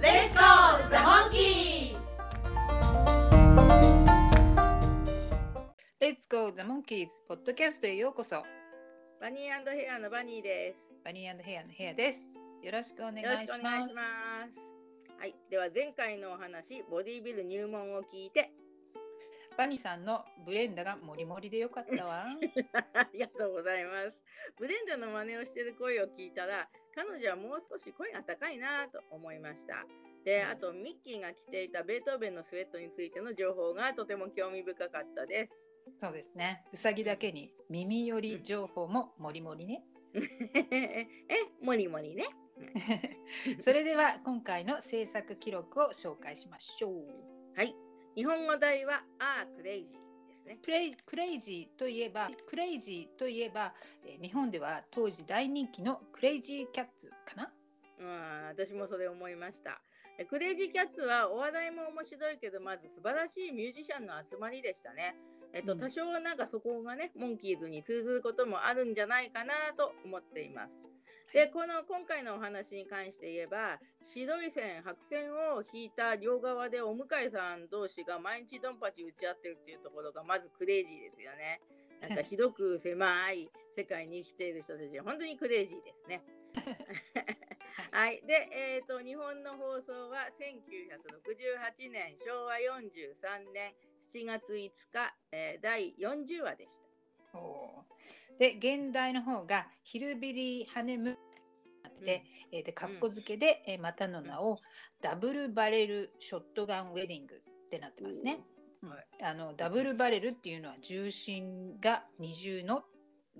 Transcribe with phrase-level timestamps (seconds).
[0.00, 1.96] Let's go, the monkeys!
[6.00, 7.08] Let's Go The Monkeys.
[7.26, 8.44] ポッドキャストへようこそ。
[9.20, 10.78] バニーヘアのバニーです。
[11.04, 12.30] バニーヘアのヘアです。
[12.62, 14.02] よろしくお願いしよろしくお願ますいしま
[14.46, 14.68] す。
[15.18, 18.52] はい、では前回のお話ボディビル入門を聞いて
[19.58, 22.26] バニーさんのブレンダがモリモリでよかったわ
[22.94, 24.16] ありがとうございます。
[24.56, 29.84] ブレンダの真似をしてる声を聞いたら、彼女はもう少し声が高いなと思いました。
[30.24, 35.60] で、あとミッキーが着ていたベートーベンのスウェットについての情報がとても興味深かったです。
[35.98, 39.82] そうですねうさぎだけに耳寄り情報もモリモリね
[40.14, 41.08] え、
[41.60, 42.28] もりもりね。
[43.58, 47.87] それでは今回の制作記録を紹介しましょうはい。
[48.18, 50.58] 日本語題はあークレイジーですね。
[50.60, 53.72] プレイクレイジーといえばクレイジーといえば、
[54.04, 57.48] えー日本では当時大人気のクレイジーキャッツかな？
[58.00, 59.80] うん、私もそれ思いました。
[60.18, 65.14] えクレイジーキャッツはお笑いも面白いけど、まず素晴らしいミュージシャンの集まりでしたね。
[65.52, 70.82] えっと、うん多少なんかそこがね、モンキーズに通ずることもあるんじゃないかなと思っています。
[71.32, 81.60] で、この今回のお話に関して言えば、白い線、白線を引いた両側でお向かいさん同士が毎日ドンパチ打ち合ってるっていうところがまずクレイジーですよね。
[82.00, 86.22] なんか ひどく狭い世界に生きている人たち、本当にクレイジーですね。
[87.92, 88.22] はい。
[88.26, 93.74] で、えっ、と、日本の放送は1968年、昭和43年
[94.12, 96.87] 7月5日、えー第40話でした。
[98.38, 101.12] で現代の方がヒルビリーハネムー
[102.02, 104.58] ンで、えーで格好付けで、えーまたの名を
[105.02, 108.40] ダブルバレルショットガンウェディングってなってますね。
[108.82, 112.84] うんはいあのダブルバレルっていうのは重心が二重の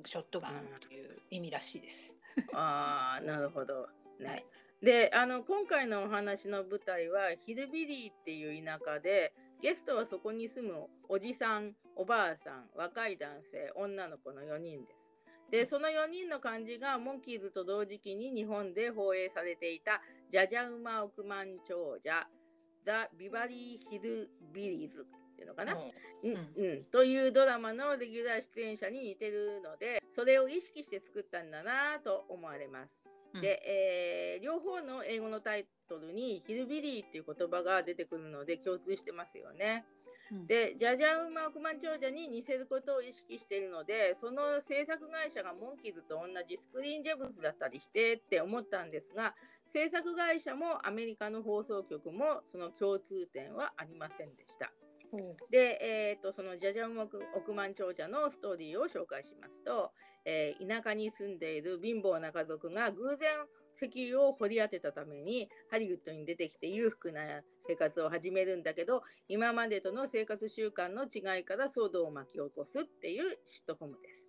[0.04, 2.16] ショットガンという意味らしいです。
[2.52, 3.88] ああ、なるほど。
[4.18, 4.26] ね。
[4.26, 4.44] はい
[4.80, 15.10] で、あの、今回のお話の舞台は、ヒルビリーっていう田舎で、ゲストはそこに住むおじさん、おばあさん、若い男性、女の子の4人です。
[15.50, 22.28] で、その4人の漢字がモンキーズと同時期に日本で放映されていた、ジャジャウマ億万長者、
[22.84, 25.74] ザ・ビバリー・ヒルビリーズっていうのかな？
[25.74, 33.07] うんうん、というドラマのレギュラー出演者に似てるのでそれを意識して作ったんだなと思われます。
[33.38, 39.84] うんで、えー両方の英語のタイトルにヒルビリーっていう言葉が出てくるので共通してますよね。
[40.30, 49.34] うんで、ジャジャウマ億万長者に似せることを意識しているので、その制作会社がモンキーズと同じスクリーンジェブスだったりしてって思ったんですが、
[49.64, 54.70] 制作会社もアメリカの放送局もその共通点はありませんでした。
[55.50, 59.92] で、えー、とそのジャジャン億億万長者のストーリーを紹介しますと、
[60.24, 63.30] えー田舎に住んでいる貧乏な家族が偶然
[63.80, 67.20] 石油を掘り当てたためにハリウッドに出てきて裕福な
[67.66, 74.27] 生活を始めるんだけど今までとの生活習慣の違いから騒動を巻き起こすっていうシットコムです。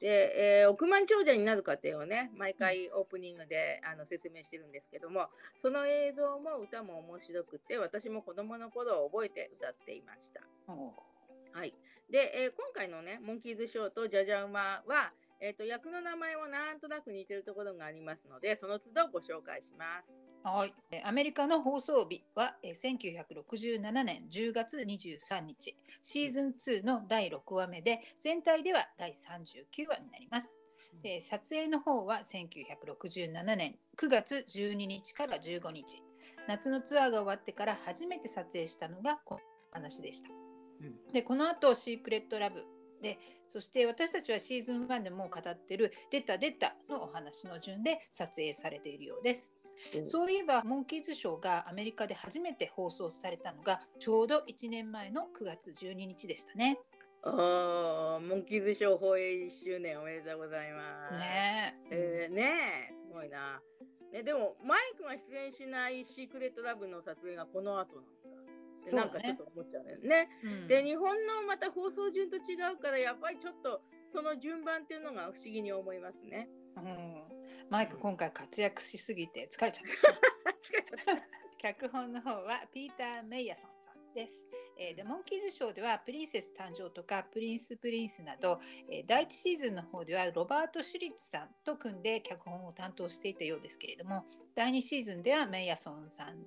[0.00, 5.28] で、えー億万長者になる過程をね毎回オープニングであの説明してるんですけども
[5.60, 10.40] その映像も歌も面白くて私も子供の頃を覚えて歌っていました。
[10.68, 10.94] お
[11.52, 11.74] はい、
[12.10, 20.31] で、えー今回のねモンキーズショーとジャジャウマは、えー、と役の名前もなんとなく似てるところがありますのでその都度ご紹介します。
[20.44, 30.58] はい、えーアメリカの放送日はえー1967年10月23日シーズン2の第6話目で全体では第39話になります。
[31.02, 36.02] で撮影の方は1967年9月12日から15日
[36.48, 39.40] 夏のツアーが終わってから初めて撮影したのがこの
[39.70, 40.28] 話でした。
[41.12, 42.64] でこの後シークレットラブ
[43.00, 43.18] で
[43.48, 49.61] そして私たちはシーズン1でもう語ってる「出た出た」のお話の順で撮影されているようです。
[50.04, 56.78] そういえば、モンキーズショーがアメリカで初めて放送されたのがちょうど1年前の9月12日でしたね。
[57.24, 61.18] あーモンキーズショー放映1周年おめでとうございます。
[61.18, 62.26] ねえ。
[62.26, 62.52] えーね
[62.90, 63.60] えすごいな。
[64.12, 68.06] ね、でもマイクが出演しないシークレットラブの撮影がこの後なん
[68.86, 70.26] だねなんかちょっと思っちゃうね。
[70.26, 76.48] ねうんで日本のまた放送順と違うからやっぱりちょっとその順番っていうのが不思議に思いますね。
[76.76, 77.22] うん
[77.70, 79.84] マイク今回活躍しすぎて疲れちゃっ
[81.06, 81.22] た
[81.56, 84.44] 脚本の方はピーター・メイヤソンさんです。
[84.76, 88.60] えー、でモンキーズショーではプリンセス誕生とかプリンス・プリンスなど、
[88.90, 96.44] えー、第1シーズンの方ではロバート・シュリッツさんと組んで脚本を担当していたようですけれども第2シーズンではメイヤソンさん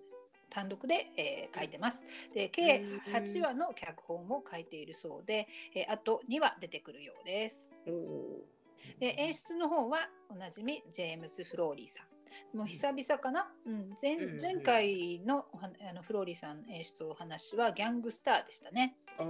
[0.49, 2.05] 単独で、えー、書いてます。
[2.33, 7.71] で計8話の脚本を書いているそうで、えー、あと2話出てくるようです。
[8.99, 12.15] で演出の方はおなじみジェームス・フローリーさん。
[12.57, 18.97] もう久々かな、うん、前前回のあのフローリーさん演出お話はギャングスターでしたね。
[19.17, 19.23] あ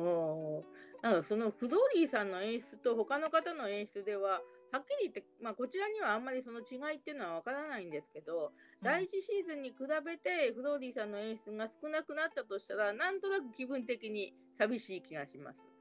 [1.02, 8.52] なんかそのフローリーさんの演出と他の方の演出でははっきり言って、まあ、こちらにはあんまりその違いっていうのはわからないんですけど、うん、
[8.82, 15.75] 第1シーズンに比べてフローリーさんの演出が少なくなったとしたらなんとなく気分的に寂しい気がします。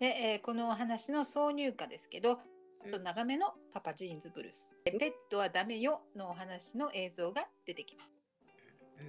[0.00, 2.38] うんでえー、このお話の挿入歌ですけど
[2.90, 8.10] と長めのパパジーンズブルース、ペットはダメよのお話の映像が出てきます。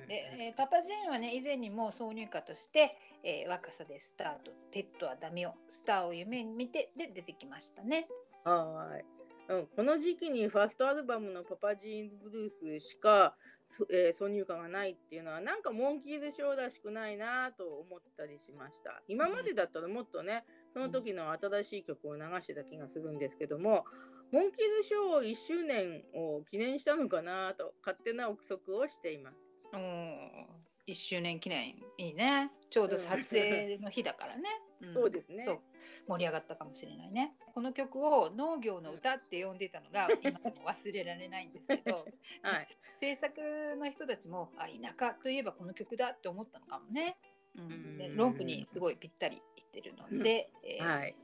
[0.07, 4.51] で、えー、パパジーンはね以前にも挿入歌として、えー、若さでスタート。
[4.71, 5.55] ペットはダメよ。
[5.67, 8.07] スターを夢に見てで出てきましたね。
[8.43, 9.05] はい。
[9.49, 13.37] うん、この時期にファーストアルバムの「パパジーンブルース」しか、
[13.89, 19.01] えー、挿入歌がないっていうのはなんかモンキーズショーらしくないなと思ったりしました。
[19.07, 20.43] 今までだったらもっとね
[20.73, 23.85] その時の新しい曲を流してた気がするんですけども、
[24.31, 29.37] モンキーズショー1周年を記念したのかなと勝手な憶測をしています。
[29.73, 30.47] うん、
[30.87, 32.51] 1周年記念いいね。
[32.69, 34.43] ちょうど撮影の日だからね。
[34.81, 35.47] うん、そうですね
[36.07, 37.33] 盛り上がったかもしれないね。
[37.53, 42.05] この曲を農業の歌って呼んでたのが 今も忘れられないんですけど、
[42.43, 47.17] はい、制作の人たちもあ田舎といえばこの曲だって思ったのかもね。
[47.57, 51.15] うん、でロープにすごいぴったりいってるので、うん、えー、はい、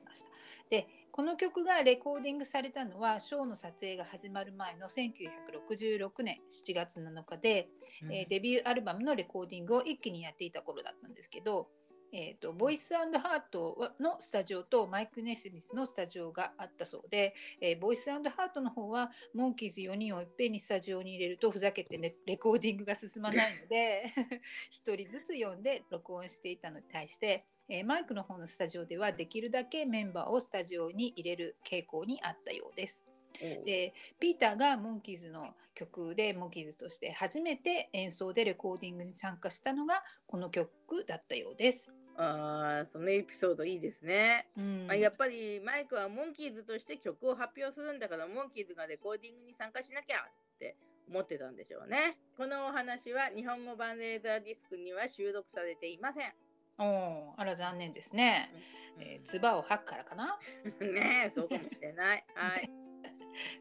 [0.69, 7.67] でこの曲がレコーディングされたのはショーの撮影が始まる前の1966年7月7日で、
[8.01, 11.67] うん、えー、デビューアルバムのレコーディングを一気にやっていた頃だったんですけど、
[12.15, 24.13] えーと、ボイスハートのスタジオとマイク・ネスミスのスタジオがあったそうで、えー、ボイスハートの方はモンキーズ4人をいっぺんにスタジオに入れるとふざけて、ね、レコーディングが進まないので
[24.85, 33.05] 1人ずつ読んで録音していたのに対して、えー、マイクの方のスタジオではできるだけメンバーをスタジオに入れる傾向にあったようです。
[33.39, 41.95] でピーターがモンキーズの曲でモンキーズとして初めて演奏でレコーディングに参加したのがこの曲だったようです。
[42.17, 44.47] ああ、そのエピソードいいですね。
[44.57, 50.75] うん、まあ、やっぱりマイクはモンキーズとして曲を発表するんだからモンキーズがレコーディングに参加しなきゃって
[51.09, 52.17] 思ってたんでしょうね。
[52.37, 56.33] このお話は日本語版レーザーディスクには収録されていません。
[56.79, 58.51] おあら残念ですね。
[58.97, 60.39] うん、えー、唾を吐くからかな。
[60.81, 62.25] ねそうかもしれない。
[62.35, 62.82] はい。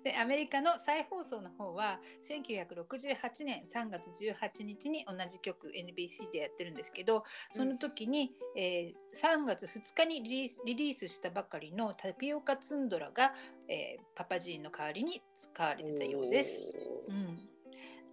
[0.05, 13.33] でアメリカの再放送の方は1968年3月18日に同じ曲 NBC でやってるんですけどその時に、うん、えー、3月2日にリリースしたばかりのタピオカツンドラが、
[13.69, 16.65] えー、パパジーンの代わりに使われてたようです。
[17.09, 17.39] うん、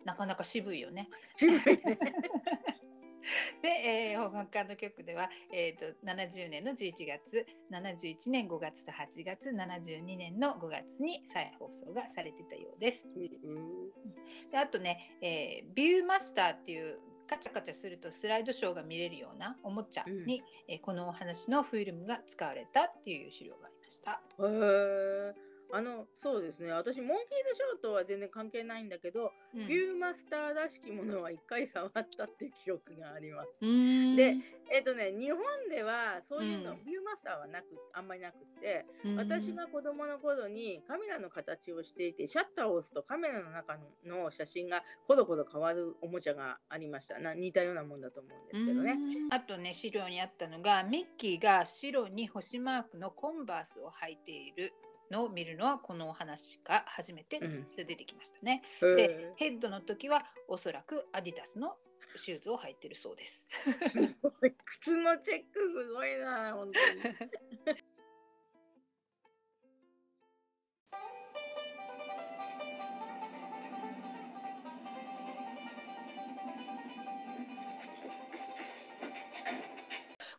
[0.06, 1.10] なかなか渋いよね。
[1.38, 2.00] 渋いね
[3.62, 3.70] で、
[4.14, 13.08] えー、他の曲では、えーと、70年の11月71年5月と8月72年の5月に再放送がされてたようです。
[13.08, 13.90] うん、
[14.52, 24.22] であとね、えー、ビューマスターっていうカチャカチャするとスライドショーが見れるようなおもちゃに、うん、えー、このお話のフィルムが使われたっていう資料がありました。
[24.40, 26.72] へーあのそうですね。
[26.72, 27.18] 私モンキー
[27.54, 32.06] ズショーとは全然関係ないんだけど、うん、ビューマスターらしきものは一回触ったっ
[32.38, 33.52] て記憶があります。
[33.62, 34.36] で
[34.72, 38.86] えっ、ー、とね日本ではそういうの、うん、ビューマスターはなくあんまりなくって
[39.16, 47.20] 私が子供の頃にカメラの形をしていてシャッターを押すとカメラの中の写真がコロコロ変わるおもちゃがありました。
[47.20, 48.98] な似たようなもんだと思うんですけどね。
[49.30, 54.74] あとね資料にあったのがミッキーが白に星マークのコンバースを履いている
[55.12, 57.40] のを見るのはこのお話が初めて
[57.76, 58.62] 出てきましたね。
[58.82, 61.76] うん、でヘッドの時はおそらくアディダスの
[62.16, 63.48] シューズを履いてるそうです。
[63.50, 63.68] す
[64.82, 67.80] 靴のチェックすごいな本当に。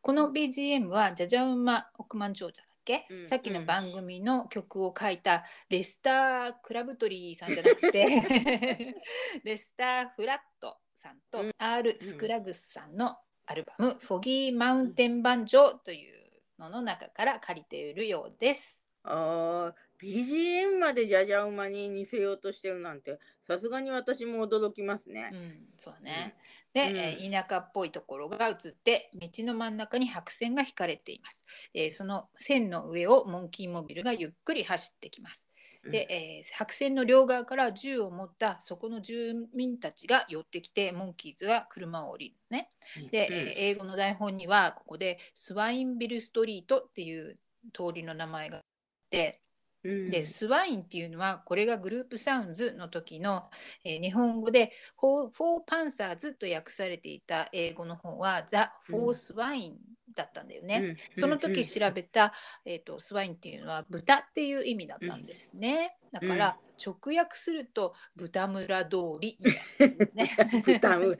[0.03, 8.97] この BGM はジャジャウマ億万長者け、うん、さっきの番組の曲を書いたレスター・クラブトリーさんじゃなくて
[9.45, 13.17] レスター・フラットさんと R・ スクラグスさんの
[13.47, 16.21] アルバム「フォギー・マウンテン・バンジョー」という
[16.59, 18.87] のの中から借りているようです。
[19.03, 25.37] ああ、BGM までじゃじゃ馬に似せようとしてるなんて、さすがに私も驚きますねう。
[25.37, 26.37] ん、そうね。
[26.73, 26.97] で、うん。
[26.97, 31.43] えー田舎っぽいところが映って道の真ん中に白線が引かれています、
[31.75, 35.49] えーその線の上をモンキーモビルがゆっくり走ってきます。
[35.91, 42.71] で、えー白線の両側から銃を持ったそこの住民たちが寄ってきてモンキーズは車を降りるのね。
[43.11, 43.35] で、うん。
[43.35, 47.39] えー英語の台本にはここでスワインビルストリートっていう
[47.73, 48.63] 通りの名前があっ
[49.11, 49.50] てうん
[49.83, 53.51] でスワインっていうのはこれがグループサウンズの時の、
[53.85, 59.77] えー日本語でフォーフォーパンサーズと訳されていた英語の方は The Four Swine
[60.15, 60.77] だったんだよね。
[60.77, 60.97] うん。
[61.21, 62.33] その時調べた、
[62.65, 65.97] えー、と swine っていうのは豚っていう意味だったんですね。
[66.13, 70.37] だから直訳すると豚村通りみたいなね。
[70.65, 71.17] 豚村。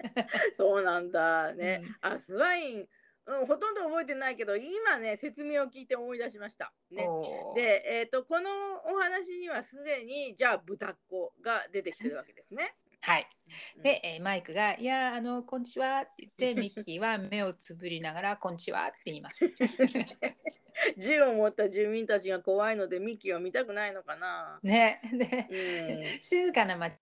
[0.56, 1.82] そうなんだね。
[2.00, 2.88] あ、 swine、
[3.38, 6.72] うん、ほとんど覚えてないけど、今ね、説明を聞いて思い出しました。
[6.90, 7.06] ね。
[7.54, 8.50] で、えっ、と、この
[8.84, 12.74] お話にはすでに、じゃあ豚っ子が出てきてるわけですね。
[13.02, 13.26] はい。
[13.76, 19.50] うんで、えーマイクが「いやーあのこんにちは」って言ってミッキーは目をつぶりながら「こんにちは」って言います。
[20.96, 24.60] 銃を持った住民たちが怖いので、ミッキーは見たくないのかな。
[24.62, 25.46] ね、で、
[26.14, 26.20] うん。
[26.22, 26.96] 静かな街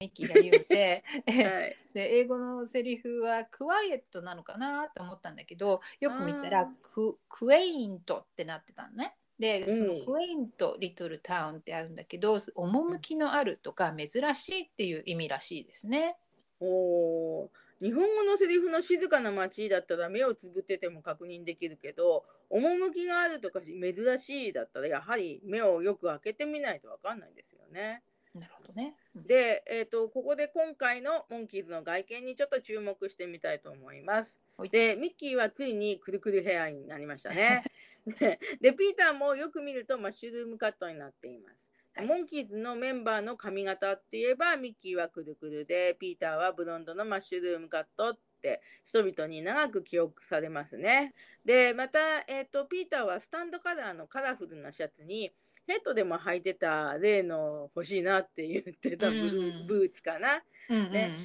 [0.00, 1.76] ミッキーが言うて はい。
[1.92, 9.16] で英語のセリフはクワイエットなのかなと思ったんだけどよく見たあらククエイントってなってたのね。
[9.38, 16.18] でそのうんクエイント、リトルタウンってあるんだけど趣のあるとか珍しいっていう意味らしいですね。
[16.60, 17.48] おー
[17.80, 28.02] 日本語のセリフの静かな街だったら目をつぶってても確認できるけど趣があるとか珍しいだったらやはり目をよく開けてみないと分かんないですよね。
[28.34, 28.94] なるほどね。
[29.16, 34.68] うんで、えー、とここで今回のモンキーズの外見にちょっと注目してみたいと思いますはい。
[34.68, 37.64] でミッキーはついにくるくるヘアになりましたね。
[38.60, 41.70] でピーターもよく見るとマッシュルームカットになっています。
[41.92, 51.14] はいモンキーズのメンバーの髪型って言えばミッキーはくるくるでピーターはブロンドのマッシュルームカットって人々に長く記憶されますね。
[51.44, 55.32] でまた、えー、とピーターはスタンドカラーのカラフルなシャツに
[55.70, 60.42] ヘッドでも履いてた例の欲しいなって言ってたブルーうんブーツかな。
[60.68, 61.16] ね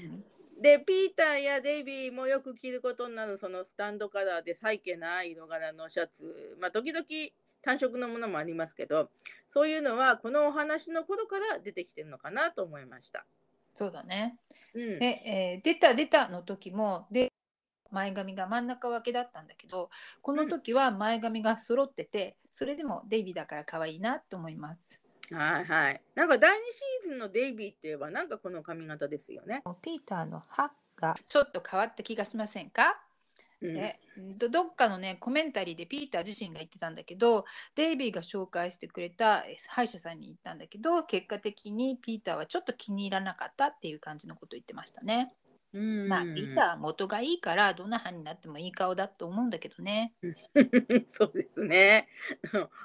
[0.61, 7.05] でピーターやデイビーもよく着ることになるそのスタンドカラーでサイケな色柄のシャツまあ時々
[7.61, 9.09] 単色のものもありますけど
[9.49, 13.25] そういうのはこのお話の頃から出てきてるのかなと思いました。
[13.73, 14.37] そうだね。
[14.73, 17.33] うん、で、えー出た出たの時もで
[17.91, 19.89] 前髪が真ん中分けだったんだけど
[20.21, 25.01] この時は前髪が揃ってて、それでもデイビーだから可愛いなと思います。
[25.31, 26.01] はいはい。
[26.13, 29.63] なんか第2シーズンのデイビーって言えばなんかこの髪型ですよね。
[29.81, 33.01] ピーターの歯がちょっと変わった気がしませんか、
[33.61, 33.99] うん、ね
[34.37, 45.33] どどっかのねコメンタリーでピーター自身が言ってたんだけどデイビーが紹介してくれたえ歯医者さんに行ったんだけど結果的にピーターはちょっと気に入らなかったっていう感じのことを言ってましたね。
[45.75, 50.13] うんまあピータ元がいいからどんな歯になってもいい顔だと思うんだけどね。
[51.07, 52.07] そうですね。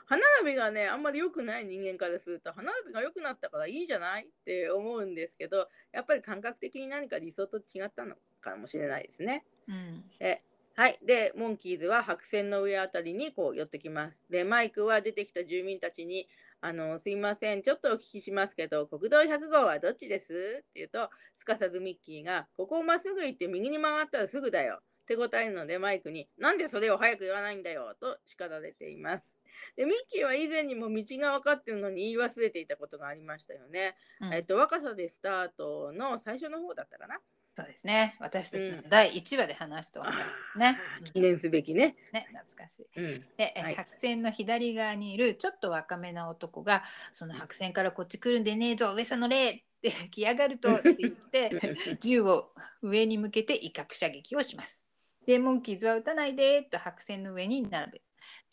[0.07, 9.47] 歯並びがね、あんまり良くない人間からすると、歯並びが良くなったからいいじゃないって思うんですけど、やっぱり感覚的に何か理想と違ったのかもしれないですね。
[9.69, 10.43] うんえ
[10.75, 10.99] はい。
[11.05, 14.19] で、モンキーズは白線の上あたりにこう寄ってきます。
[14.31, 16.27] で、マイクは出てきた住民たちに、
[16.63, 20.61] あの、すいません、ちょっとお聞きしますけど、国道100号はどっちです？
[20.61, 24.81] って言うと、すかさずミッキーが、ここをまっすぐ行って右に曲がったらすぐだよ。
[25.03, 27.95] って答えるので、マイクに、なんでそれを早く言わないんだよ？
[28.01, 29.35] と叱られています。
[29.75, 33.97] で、ミッキーは以前にも道が分かってるのに言い忘れていたことがありましたよね。
[34.21, 37.19] うんえっと、若さでスタートの最初の方だったかな？
[37.61, 40.13] そうですね私たちのうん第1話で話したわけ
[40.59, 40.79] だね。
[41.01, 41.97] あー記念すべきね。
[42.13, 42.87] ね懐かしい。
[42.97, 43.21] うん。
[43.37, 51.51] で、えはい白線の左側にいるちょっと若めな男がその白線からこっち来るんでねえぞ上様の霊って来やがるとって言って
[52.01, 52.51] 銃を
[52.83, 54.85] 上に向けて威嚇射撃をします。
[55.27, 58.03] でモンキーズは撃たないでと白線の上に並べ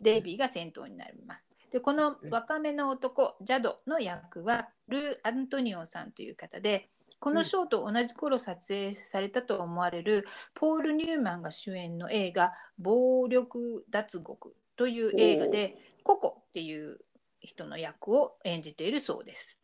[0.01, 1.51] デイビーが先頭になります。
[1.71, 16.99] でこの若めの男ジャドの役はルー・アントニオンさんという方でこのショーと同じ頃撮影されたと思われるポール・ニューマンが主演の映画「暴力脱獄」という映画でココっていう
[17.39, 19.59] 人の役を演じているそうです。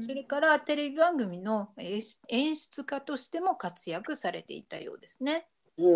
[0.00, 5.48] それからテレビ番組の演出家としても活躍されていたようですね。
[5.78, 5.88] お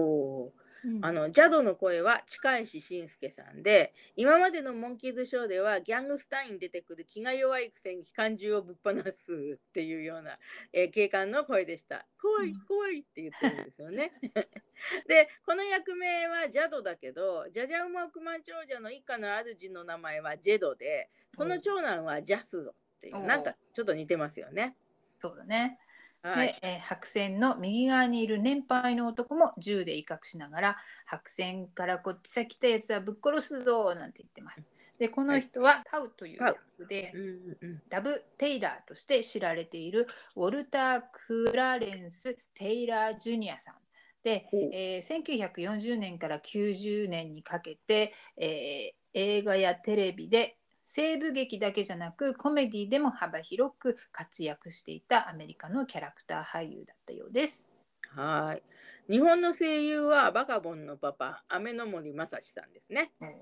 [0.47, 0.53] お。
[0.85, 10.39] うんあのジャドの声は近石信介さんで今までのモンキーズショーではギャングスタインに出てくる気が弱いくせに機関銃をぶっ放すっていうような、
[10.73, 12.07] えー警官の声でした。
[12.21, 14.13] 怖いうん怖いって言ってるんですよね。
[15.07, 24.77] でこの役名はジャドだけどジャジャウマ億万長者の一家の主の名前はジェドでその長男はジャスドっていうおうなんかちょっと似てますよね。
[25.19, 25.79] そうだね。
[26.23, 26.47] はい。
[26.49, 30.77] で、えー白線の右側にいる年配の男も銃で威嚇しながら
[31.07, 34.71] 白線からこっちさ来たやつはぶっ殺すぞなんて言ってます。
[34.99, 43.75] でこの人はパウという役で、うんうんダブ・テイラーとして知られているウォルター・クラレンス・テイラー・ジュニアさん。
[44.23, 57.73] で、えー1940年から90年にかけて、えー映画やテレビで西部劇だけじゃなくコメディでも幅広く活躍していたアメリカのキャラクター俳優だったようです。
[58.15, 58.63] はい。
[59.09, 63.13] 日本の声優はバカボンのパパ、雨の森正史さんですね。
[63.21, 63.33] うん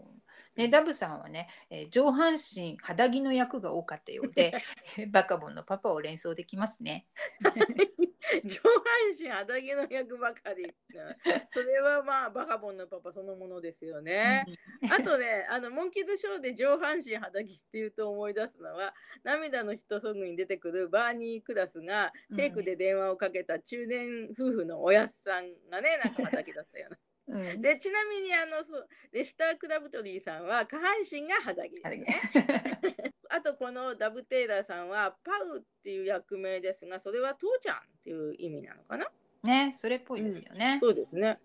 [0.55, 4.52] でダブさんはね、えー上半身肌着の役が多かったようで
[5.11, 7.07] バカボンのパパを連想できますね。
[8.45, 10.73] 上半身肌着の役ばかり。
[11.49, 14.45] それはまあバカボンのパパそのものですよね。
[14.90, 26.99] あとね、あのモンキーズショーで上半身肌着っていうと思い出すのは、涙のヒットソングに出てくるバーニー・クラスがうんフェイクで電話をかけた中年夫婦のおやっさんがね、なんか肌着だったような。
[27.28, 33.12] うんで、ちなみにあのそうレスター・クラブトリーさんは下半身が肌着ですね。
[33.30, 39.09] あとこのダブ・テイラーさんはパウっていう役名ですが、それは父ちゃんっていう意味なのかな？
[39.45, 40.78] ね、それっぽいですよね。
[40.80, 41.38] そうですね。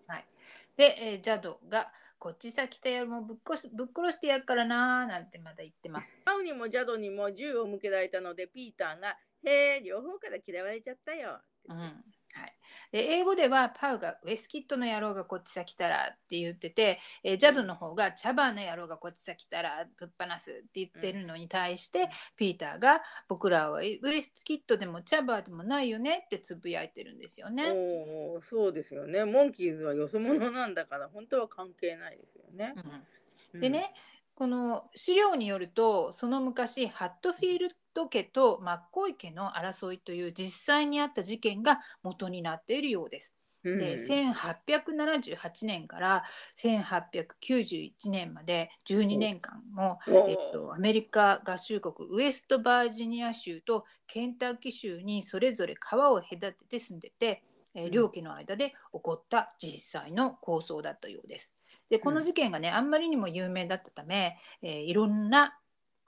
[0.76, 6.22] で、えージャドがこっちさ来たよりもぶっ殺しぶっ殺してやるからなーなんてまだ言ってます。
[6.24, 11.40] パウにもジャドにも銃を向けられたので、ピーターが、へえ、両方から嫌われちゃったよ。
[11.68, 12.04] うん
[12.36, 12.54] はい、
[12.92, 27.72] で英語ではパウがウェスキットの野郎がこっちさ来たらって言ってて、えージャドの方がチャバーの野郎がこっちさ来たらぶっ放すって言ってるのに対して、ピーターが僕らはウェスキットでもチャバーでもないよねってつぶやいてるんですよね。
[27.72, 29.24] おお、そうですよね。
[29.24, 32.74] モンキーズはよそ者なんだから、本当は関係ないですよね。
[33.52, 33.94] うんでね、
[34.34, 43.34] この資料によるとその昔ハットフィールド家とマッコイ家の争いという実際にあった事件が元になっているようです。
[43.64, 46.24] うん、で1878年から
[46.56, 57.42] 1891年まで12年間も、おえっと、アメリカ合衆国ウエストバージニア州とケンタッキー州にそれぞれ川を隔てて住んでて、
[57.74, 61.54] え両家の間で起こった実際の抗争だったようです。
[61.88, 65.56] でこの事件がねあんまりにも有名だったため、えーいろんな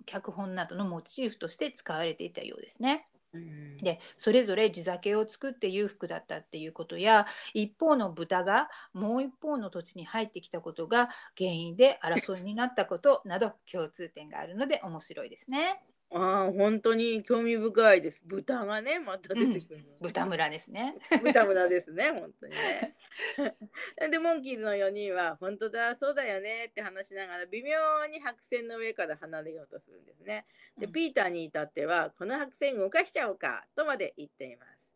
[0.07, 3.07] 脚本などのモチーフとして使われていたようですね。
[3.35, 15.83] うんでそれぞれ地酒を作って裕福だったっていうことや一方の豚がもう一方の土地に入ってきたことが原因で争いになったことなど共通点があるので面白いですね。
[16.11, 18.23] ああ、本当に興味深いです。
[18.25, 20.95] 豚がね、また出てくるの、豚村ですね。
[21.23, 22.97] 豚村ですね、 本当にね。
[24.11, 30.47] で、モンキーズの4人は、本当だ、そうだよねって話しながら、微妙に白線の上から離れようとするんですね。
[30.79, 34.91] で、うんピーターに至っては、この白線動かしちゃおうかとまで言っています。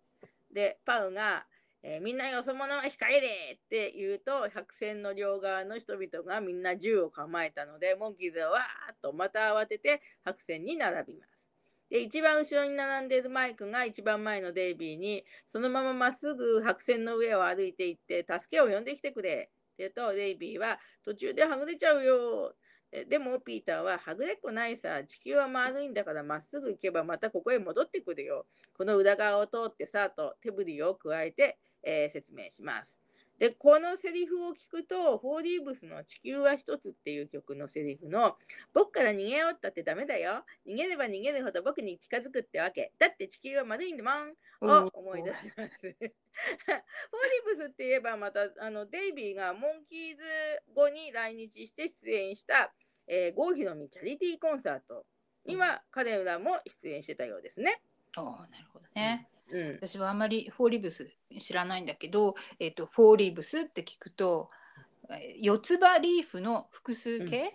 [0.50, 1.46] で、パウが、
[1.84, 11.50] えーみんなよそ者は控えれって言うと、白線の両側の人々がみんな銃を構えたので、モンキーズはわーっとまた慌てて白線に並びます。
[11.90, 22.54] で、一番後ろに並んでいるマイクが一番前のデイビーに、そのまままっすぐ白線の上を歩いていって、助けを呼んできてくれって言うと、デイビーは途中ではぐれちゃうよ。
[23.08, 28.46] でも、ピーターは、はぐれっこないさ、地球は丸いんだからまっすぐ行けばまたここへ戻ってくるよ。
[28.74, 32.98] この裏側を通ってさ、と手振りを加えて、えー説明します。
[33.38, 38.36] で、このセリフを聞くと、フォーリーブスの地球は一つっていう曲のセリフの、
[38.72, 40.44] 僕から逃げようったってダメだよ。
[40.64, 42.92] 逃げれば逃げるほど僕に近づくってわけ。
[43.00, 44.84] だって地球は丸いんだもん。
[44.84, 45.76] を思い出します。
[45.82, 46.12] フォーリー
[47.44, 50.22] ブスって言えばまたあのデイビーがモンキーズ
[50.72, 52.72] 後に来日して出演した、
[53.08, 55.04] えー、郷ひろみチャリティーコンサート
[55.44, 57.82] には彼らも出演してたようですね。
[58.16, 59.31] おーなるほどね。
[59.52, 64.50] うん、私はあまりフォーリーブス知らないんだけど、えっとフォーリーブスって聞くと、
[65.10, 67.54] えー四つ葉リーフの複数形、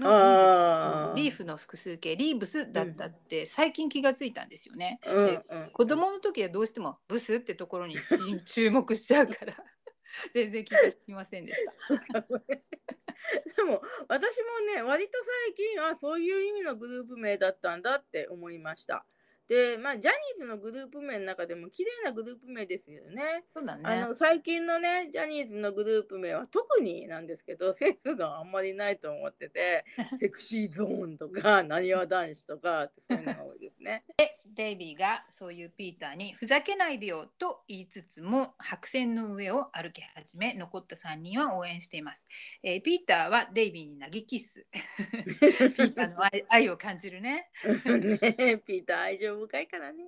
[0.00, 1.14] うん。
[1.16, 5.00] リーフの複数形リーブスだったって最近気がついたんですよね。
[5.06, 9.54] うんで子供の時はどうしてもブスってところにち注目しちゃうから
[10.34, 11.64] 全然気がつきませんでし
[12.12, 12.20] た。
[13.56, 15.12] でも私もね割と
[15.46, 19.04] 最近はそういう意味のグループ名だったんだって思いました。
[19.48, 23.44] で、まあ、ジャニーズのグループ名の中でも綺麗なグループ名ですよね。
[23.54, 23.82] そうだね。
[23.84, 29.86] あの最近のねジャニーズのグループ名は特になんですけど センスがあんまりないと思ってて
[30.20, 34.04] セクシーゾーンとか なにわ男子とかってそういうのが多いですね。
[34.44, 42.26] デイビーがそういうピーターにふざけないでよと言いつつも白線の上を歩き始め残った3人は応援しています。
[42.62, 44.66] えーピーターはデイビーに投げキッス。
[44.72, 47.50] ピーターの愛愛を感じるね。
[47.64, 50.04] ねピーター愛情深いからね。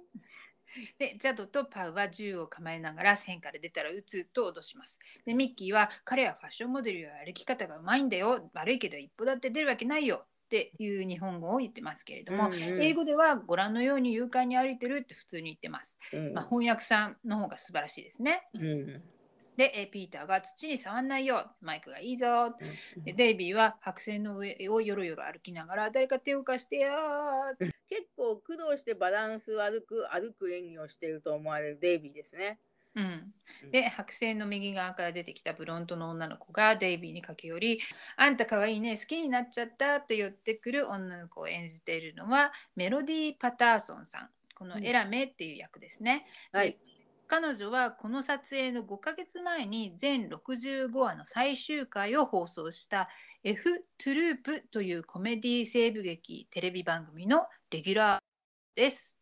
[0.98, 4.98] でジャドとパウは銃を構えながら線から出たら撃つと脅します。
[5.24, 15.98] でミッキーは彼はファッションモデルや歩き方がうまいんだよ悪いけど一歩だって出るわけないよっていう日本語を言ってますけれども、うんうん英語ではご覧のように勇敢に歩いてるって普通に言ってます。
[16.12, 18.48] うんまあ、翻訳さんの方が素晴らしいですね。
[18.54, 19.02] うん
[19.56, 22.54] で、えーピーターが土に触んないよ、マイクがいいぞ。
[23.04, 27.56] でデイビーは白線の上をよろよろ歩きながら誰か手を貸してよー
[27.88, 32.58] 結構苦労してバランス悪く歩く演技をしていると思われるデイビーですね。
[32.96, 33.32] うん、
[33.70, 37.80] で白線の右側から出てきたブロントの女の子がデイビーに駆け寄り
[38.16, 46.26] 「あんたかわいいね好きになっちゃった」と言ってくる女の子を演じているのはメロディー・パターソンさんこのエラメっていう役ですね。
[46.52, 46.78] はい。
[47.30, 53.08] 彼女はこの撮影の5ヶ月前に全65話の最終回を放送した
[53.44, 58.20] F トゥループというコメディ西部劇テレビ番組のレギュラー
[58.76, 59.16] です。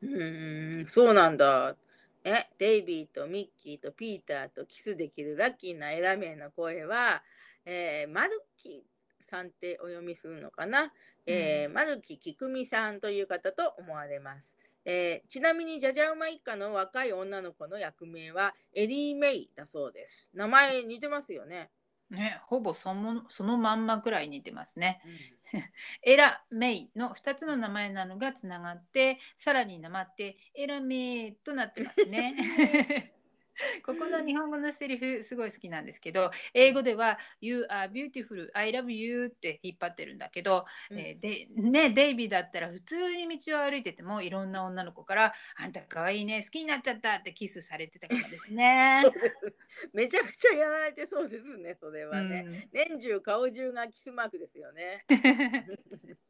[0.00, 1.76] うーん、そうなんだ。
[2.24, 7.22] ね、デイビーとミッキーとピーターとキスできるラッキーなエラメンの声は、
[7.66, 8.86] えー、マルキ
[9.20, 10.94] さんってお読みするのかな、
[11.26, 14.56] えーマルキキクミさんという方と思われます。
[14.90, 20.28] えーちなみにジャジャウマ一家の若い女の子の役名はエリー・メイだそうです。
[20.34, 21.70] 名前似てますよね。
[22.10, 25.00] ね、ほぼそのそのまんまくらい似てますね。
[26.02, 33.14] エラ・メイの2つの名前なのがつながってさらになまってエラ・メイとなってますね。
[33.84, 49.02] ここの日本語のセリフすごい好きなんですけど英語では「You are beautiful, I love you」って引っ張ってるんだけど、うんえーでね、デイビーだったら普通に道を歩いててもいろんな女の子から「あんたかわいいね好きになっちゃった」ってキスされてたからですね
[49.92, 52.44] めちゃくちゃやられてそうですね、それはね。
[52.46, 55.04] うん年中顔中がキスマークですよね。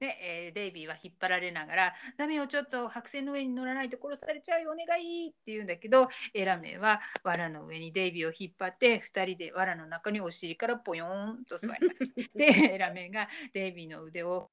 [0.00, 12.04] で、えーデイビーは引っ張られながら「ダメよちょっと白線の上に乗らないと殺されちゃうよお願い」って言うんだけどエラメは藁の上にデイビーを引っ張って2人で藁の中にお尻からポヨーンと座ります。
[12.34, 14.50] でエラメがデイビーの腕を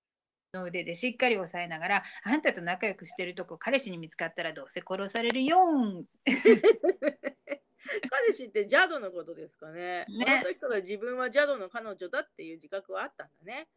[0.54, 6.06] の腕でしっかり押さえながら「あんたと仲良くしてるとこ彼氏に見つかったらどうせ殺されるよーん」
[8.10, 10.06] 彼氏ってジャドのことですかね。
[10.10, 13.68] ねこの時から自分はジャドの彼女だっていう自覚はあったんだね。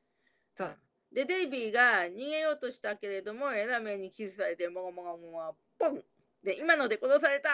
[0.56, 0.78] そう
[1.12, 6.04] で、デイビーが逃げようとしたけれども、エラメにキスされて、もごもごもご、ポン
[6.42, 7.52] で、今ので殺されたっ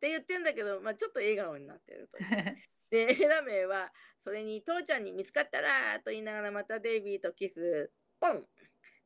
[0.00, 2.18] て言ってんだけど、まあ、ちょっと笑顔になってると。
[2.90, 8.46] で、エラメは、それに父ちゃんに見つかったらと言いながらまたデイビーとキス、ポン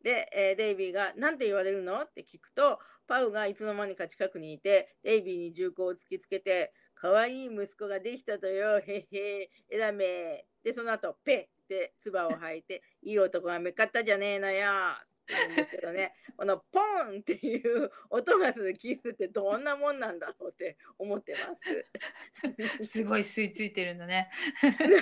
[0.04, 14.70] で、えーデイビーが「何て言われるの?」って聞くとパウがいつの間にか近くにいてデイビーに銃口を突きつけて「可愛い息子ができたとよへっへエラメ」でその後ペッって唾を吐いて「いい男がめっかったじゃねえのよ」
[15.24, 21.56] って言うんですけどね このポンっていう音がするキスってどんなもんなんだろうって思ってま
[22.80, 22.84] す。
[22.84, 24.30] すごい吸い付いてるんだね。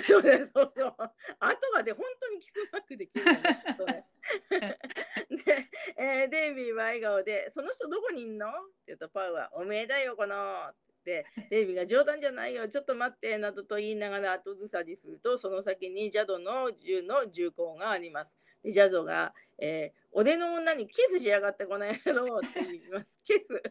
[0.07, 0.95] そうですそうそう。
[1.39, 3.39] 後がで本当にキスマークできるよね。
[3.77, 4.03] それ
[5.43, 8.47] で、えーデイビーは笑顔で、その人どこにいんの？
[8.47, 8.55] って
[8.87, 10.73] 言うとパウは、おめえだよ、この。
[11.03, 18.33] で、 デイビーが冗談じゃないよ、ちょっと待って、などと言いながら後ずさりすると、その先にジャドの銃の銃口があります。
[18.63, 23.07] でジャドが、えー俺の女にキスしやがってこの野郎って言います。
[23.23, 23.63] キス。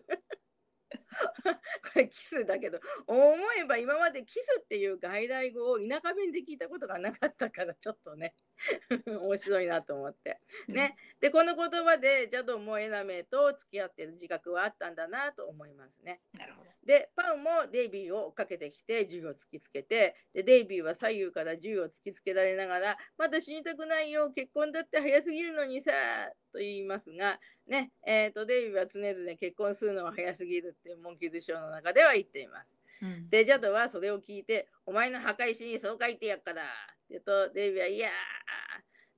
[1.92, 8.35] これキスだけど思えば今までキスっていう外来語を田舎弁で聞いたことがなかったからちょっとね
[9.07, 10.40] 面白いなと思って。
[10.68, 16.20] ね、でこの言葉でジャドもエナメと付き合ってる自覚はあったんだなと思いますね。
[16.38, 16.70] なるほど。
[16.85, 25.92] でパウもデイビーを追っかけてきて銃を突きつけてでデイビーは左右から銃を突きつけられながら「まだ死にたくないよ結婚だって早すぎるのにさ」
[26.53, 32.68] と言いますがねえー、とデイビーは常々結婚するのは早すぎるってモンキーズショーの中では言っています。
[33.02, 36.62] うんでジャドはそれを聞いて「お前の墓石にそう書いてやっから」
[37.18, 38.12] っとデイビーは「いやー」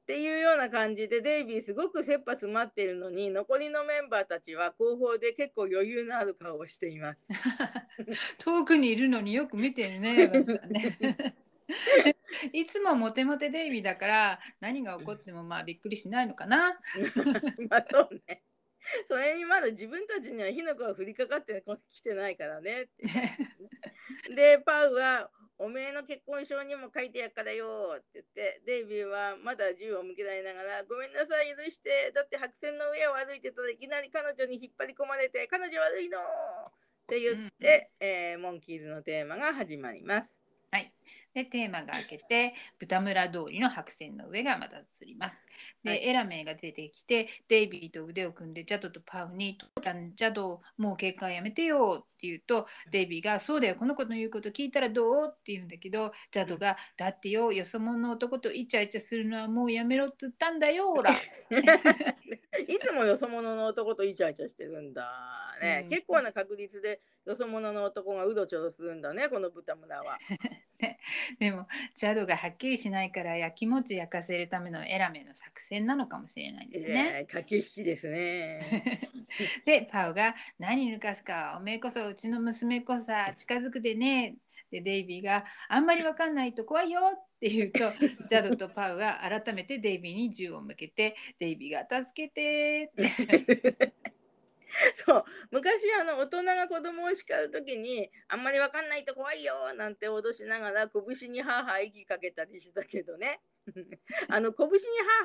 [0.04, 7.20] っていうような感じでデイビーすごく切羽詰まっているのに残りのメンバーたちは後方で結構余裕のある顔をしています。
[8.38, 10.28] 遠くにいるのによく見てるね。
[10.28, 11.36] ね
[12.52, 16.78] いつもモテモテデイビーだから何が起こってもまあびっくりしないのかな。
[17.70, 18.42] まあそうね。
[19.08, 22.88] それにまだ自分たちには火の粉が降りかかってきてないからね。
[24.34, 36.22] で、パウは、おめえの結婚証にも書いてやっからよって言って、デイビーはまだ銃を向けられながら、ごめんなさい、許して、だって白線の上を歩いてたらいきなり彼女に引っ張り込まれて、彼女悪いのっ
[37.06, 40.40] て言って、えーモンキーズのテーマが始まります。
[40.70, 40.92] はい。
[41.34, 45.44] で、テーマが明けて、豚村通りの白線の上がまた映ります。
[45.82, 61.14] で、はいエラメイが出てきて、デイビーと腕を組んで、ジャドとパウに、父ちゃん、ジャド、もう結果やめてよって言うと、デイビーが、そうだよ、この子の言うこと聞いたらどうって言うんだけど、ジャドが、だってよ、よそ者の男とイチャイチャするのはもうやめろっつったんだよ、ほら。
[62.68, 65.80] いつもよそ者の男とイチャイチャしてるんだね。
[65.84, 70.18] うん結構な確率でよそ者の男がうどちょろするんだね、この豚村は。
[71.38, 76.94] でも、ジャドがはっきりしないから、やきもち焼かせるためのエラメイの作戦なのかもしれないですね。
[76.94, 79.10] ね駆け引きですね。
[79.64, 84.36] でパウが「何抜かすかおめえこそうちの娘こさ近づくでね」
[84.70, 87.92] でデイビーが「あんまりわかんないと怖いよ」って言うと
[88.26, 93.94] ジャドとパウが改めてデイビーに銃を向けてデイビーが「助けて」って
[94.96, 103.40] そう昔あの大人が子供を叱る時にあんまりわかんないと怖いよなんて脅しながら拳にハーハー息かけたりしてたけどね
[104.28, 104.74] あの拳に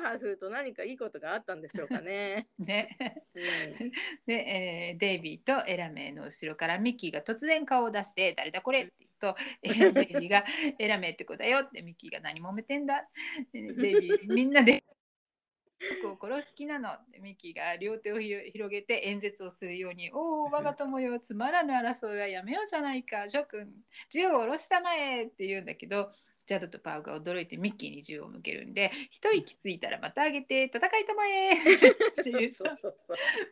[0.00, 2.48] ーハーすると何かいいことがあったんでしょうかね。
[2.58, 2.96] ね
[3.34, 3.38] う
[3.84, 3.90] ん
[4.26, 10.44] で、えーデイビーとエラメイの後ろからミッキーが突然顔を出して「誰だこれ?」って言うとえーデイが
[10.78, 13.08] 「エラメイって子だよ」ってミッキーが「何揉めてんだ?」
[13.52, 14.84] でデイビーみんなで
[16.02, 23.68] 僕を殺す気なのってミッキーが両手をひ広げて演説をするように「おお我が友よつまらぬ争いはやめようじゃないか諸君
[24.10, 26.10] 銃を下ろしたまえ」って言うんだけど
[26.46, 31.54] ジャドとパウが驚いてミッキーに銃を向けるんで一息ついたらまた上げて戦いたまえ っ
[32.24, 32.54] て言う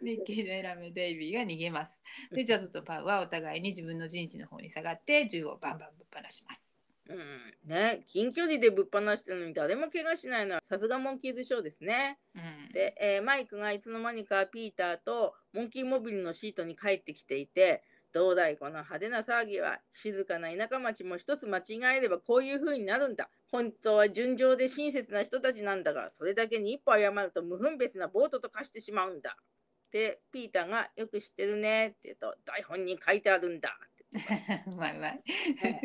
[0.03, 1.97] ミッキーのエラメデイビーが逃げます。
[2.33, 6.68] で、ジャドとパウはお互いに自分の陣地の方に下がって銃をバンバンぶっ放します。
[7.09, 12.19] うん、ね近距離でぶっ放してるのに誰も怪我しないのはさすがモンキーズショーですね。
[12.35, 23.31] うん、で、えーマイクがいつの間にかピーターとモンキーモビルのシートに帰ってきていてどうだいこの派手な騒ぎは静かな田舎町も一つ間違えればこういう風になるんだ。
[23.51, 29.37] 本当は純情で親切な人たちなんだがそれだけに一歩謝ると無分別なボートと化してしまうんだ。
[29.91, 34.05] でピーターがよく知ってるねって言うと台本に書いてあるんだって。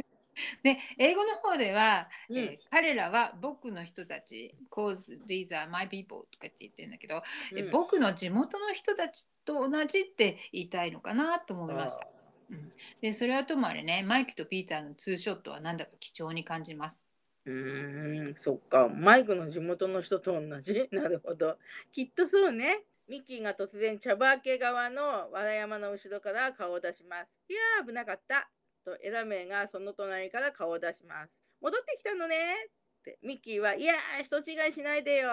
[0.63, 7.21] で、英語の方では、うんえー彼らは僕の人たち、cause these are my people とかって言ってるんだけど、
[7.55, 12.07] えうん僕の地元の人たちと同じって言いたいのかなと思いました。
[13.01, 17.13] で、それはともあれね、マイクとピーターのツーショットはなんだか貴重に感じます。
[17.45, 18.87] うーん、そっか。
[18.89, 20.87] マイクの地元の人と同じ？
[20.91, 21.57] なるほど。
[21.91, 22.83] きっとそうね。
[23.07, 27.31] ミッキーが突然茶畑側の和田山の後ろから顔を出します。
[27.49, 28.49] いやー、危なかった。
[28.83, 31.39] とエラメイがその隣から顔を出します。
[31.61, 32.35] 戻ってきたのね
[32.99, 35.29] ってミッキーは、いやー、人違いしないでよ。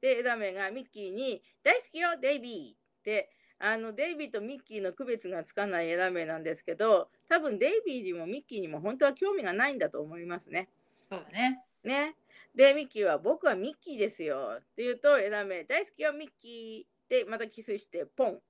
[0.00, 10.68] で、エラメイがミッキーに、大好きよ、デイビーって、あのデイビーとミッキーの区別がつかないエラメイなんですけど、多分デイビーにもミッキーにも本当は興味がないんだと思いますね。
[11.10, 11.64] そうだね。
[11.82, 12.16] ね。
[12.54, 14.58] で、ミッキーは僕はミッキーですよ。
[14.58, 17.10] って言うと、エラメ、大好きよ、ミッキー。
[17.10, 18.40] で、またキスして、ポン。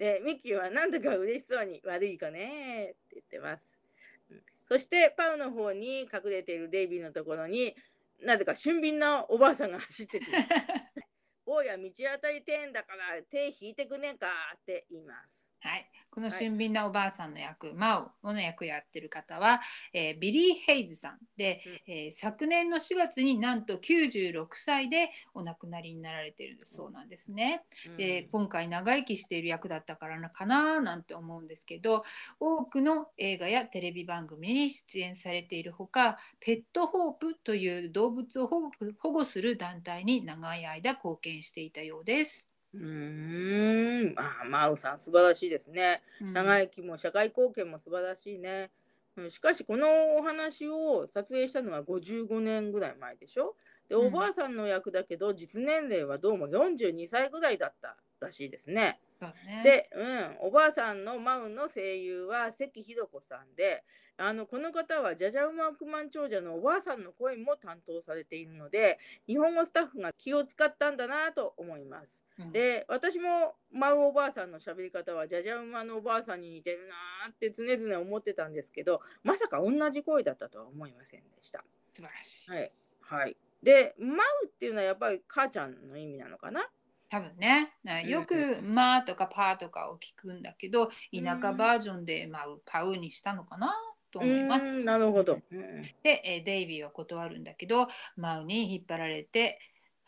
[0.00, 3.62] で、ミッキーはなんだか嬉しそうに、悪いかねって言ってます。
[4.30, 7.74] うんそして、パウの方に隠れているデイビーのところに
[8.22, 10.32] なぜか俊敏なおばあさんが走ってくる。
[11.44, 15.49] 坊や道当たりてんだから手引いてくねんかって言います。
[15.60, 19.60] はい、この俊敏なおばあさんの役、マウの役やってる方は、
[19.92, 27.62] えービリー・ヘイズさんで、えー昨年の4月になんと96歳でお亡くなりになられてるそうなんですね。
[27.96, 32.04] で今回長生きしている役だったからなかななんて思うんですけど
[32.38, 42.50] 多くの映画やテレビ番組に出演されているほかペットホープという動物を保護保護する団体に長い間貢献していたようです。
[42.72, 46.02] うーん、あーマウさん素晴らしいですね。
[46.20, 48.70] うん長生きも社会貢献も素晴らしいね。
[49.16, 53.56] うんしかしこのお話を撮影したのは55年ぐらい前でしょ？
[53.88, 59.00] でうんおばあさんの役だけど実年齢はどうも42歳ぐらいだったらしいですね。
[59.62, 60.04] で、う
[60.44, 63.84] ん、おばあさんのマウの声優は関ひろ子さんで
[64.16, 72.22] あのこの方はジャジャウマ億万長者のおばあさんの声も担当されているので日本語スタッフが気を使ったんだなと思います。
[72.38, 81.62] うんで私もマウおばあさんの喋り方はじゃじゃ馬のおばあさんに似てるなーって常々思ってたんですけどまさか同じ声だったとは思いませんでした。
[81.92, 82.50] 素晴らしい。
[82.50, 86.66] はい、はい、でマウっていうのはやっぱり母ちゃんの意味なのかな？
[87.10, 87.72] 多分ね。
[87.82, 93.74] なよく「まあ」とか「パー」とかを聞くんだけど田舎バージョンで「まあ、パウ」にしたのかな
[94.12, 94.68] と思います。
[94.68, 94.84] うん。
[94.84, 95.40] なるほど。
[95.50, 95.82] うん。
[96.02, 99.58] で、えーデイビーは断るんだけどマウに引っ張られて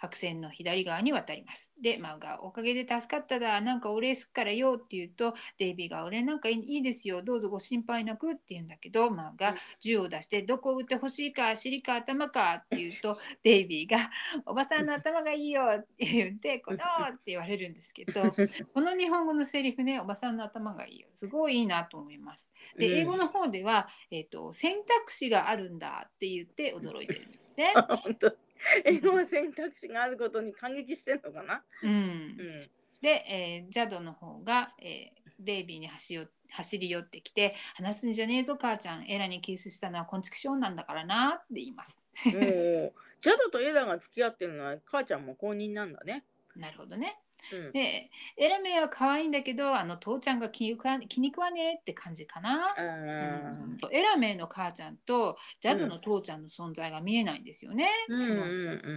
[0.02, 1.72] 白線の左側に渡ります。
[1.80, 14.10] でマウが「おかげで助かっただなんかお礼すっからよ」って言うとデイビーが「俺なんかいいですよどうぞご心配なく」って言うんだけどマウが銃を出して「どこ撃ってほしいか尻か頭か」って言うと デイビーが
[14.44, 18.22] 「おばさんの頭がいいよ」って言って「この」って言われるんですけど
[18.74, 22.50] この日本語のセリフね「おばさんの頭がいいよ」すごいいいなと思います。
[22.76, 27.72] でうん英語の方では、えー、と選択肢があるんだって言って驚いてるんですね。
[28.84, 31.64] 英語は選択肢があることに感激してんのかな？
[31.82, 32.70] うんうん
[33.00, 42.00] で、えージャドの方が、えーデイビーに走よ走り寄ってきて「話すんじゃねえぞ母ちゃんエラにキスしたのはこんちくしょうなんだからな」って言います。
[42.22, 46.24] ジャドとエラが付き合ってるのは母ちゃんも公認なんだね。
[46.54, 47.18] なるほどね。
[47.52, 52.74] うんでエラメは可愛いんだけどあの父ちゃんが気に食わ気に食わねえって感じかな。
[52.76, 57.88] あうんエラメの母ちゃんとジャドの父ちゃんの存在が見えないんですよね。
[58.08, 58.24] ーうんう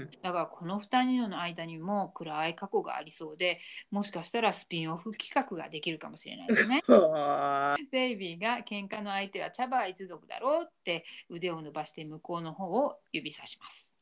[0.06, 3.60] んだからこの2人の間にも暗い過去がありそうで
[3.92, 6.84] もしかしたらスピンオフ企画ができるかもしれないですね。
[7.92, 13.95] デイビーが喧嘩の相手はチャバー一族だろうって腕を伸ばして向こうの方を指さします。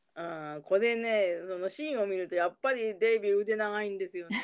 [0.64, 4.40] これねそのシーンを見るとやっぱりデイビー腕長いんですよね。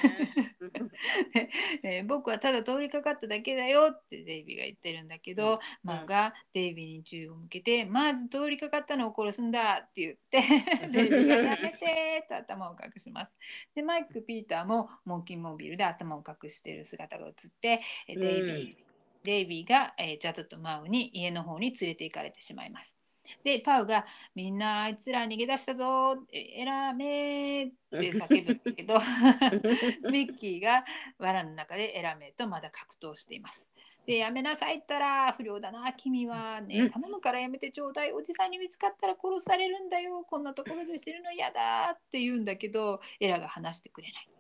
[1.85, 10.43] え ー僕はただ通りかかっただけだよってデイビーが言ってるんだけど、マーがデイビーに銃を向けてまず通りかかったのを殺すんだって言って
[10.91, 13.33] デイビーがやめてと頭を隠します。
[13.75, 18.77] でマイク・ピーターもモンキーモービルで頭を隠している姿が映ってえーデイビー、
[19.23, 23.00] デイビーが、えージャドとマウに家の方に連れて行かれてしまいます。
[23.45, 29.01] でパウが「みんなあいつら逃げ出したぞえらめー」って 叫ぶんだけど
[30.11, 30.85] ミッキーが
[31.19, 33.71] 藁の中でエラメとまだ格闘しています。
[34.07, 44.40] でやめなさいったら不良だな君はうんね頼むからやめてちょうだいおじさんに見つかったら殺されるんだよこんなところで死ぬの嫌だって言うんだけどエラが話してくれない。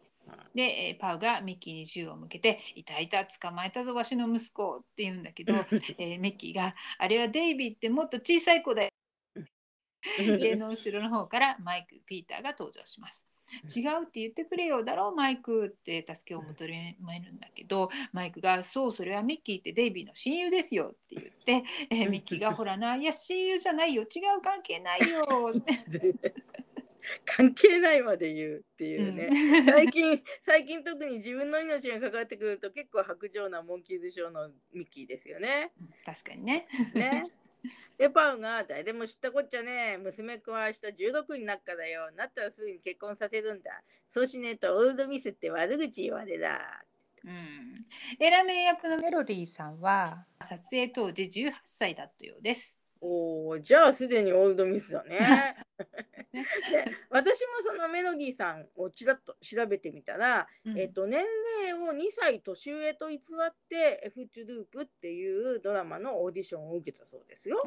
[0.55, 5.55] で、えーパウがミッキーに銃を向けて「いたいた捕まえたぞわしの息子」って言うんだけど、
[5.99, 8.91] えーミッキーが「あれはデイビーってもっと小さい子だよ」
[10.39, 13.25] 家の後ろの方からマイク・ピーターが登場します。
[13.77, 26.15] 違うって言ってくれよだろうマイクって助けを求めるんだけどマイクが「そうそれはミッキーってデイビーの親友ですよ」って言って、えーミッキーが「ほらないや親友じゃないよ違う関係ないよ」って、
[27.25, 29.29] 関係ないまで言うっていうね。
[29.31, 35.73] うん最近 最近特に自分の命がかかってくると結構白状なモンキーズショーのミッキーですよね。
[36.05, 36.67] 確かにね。
[36.95, 37.31] ね。
[37.99, 46.85] でパウが誰でも知ったこっちゃね娘っ子は明日16になっからよなったらすぐに結婚させるんだそうしねえとオールドミスって悪口言われだ
[47.23, 47.87] うん、
[48.19, 52.80] エラメイ役のメロディーさんは撮影当時18歳だったようです。
[53.01, 55.57] おおじゃあすでにオールドミスだね。
[56.33, 56.45] で
[57.11, 60.79] 私もそのメロディーさんをちらっと調べてみたら、うん。
[60.79, 61.25] えっと、年
[61.63, 67.61] 齢を2歳年上と偽って「F トゥループ」っていうドラマのオーディションを受けたそうですよ。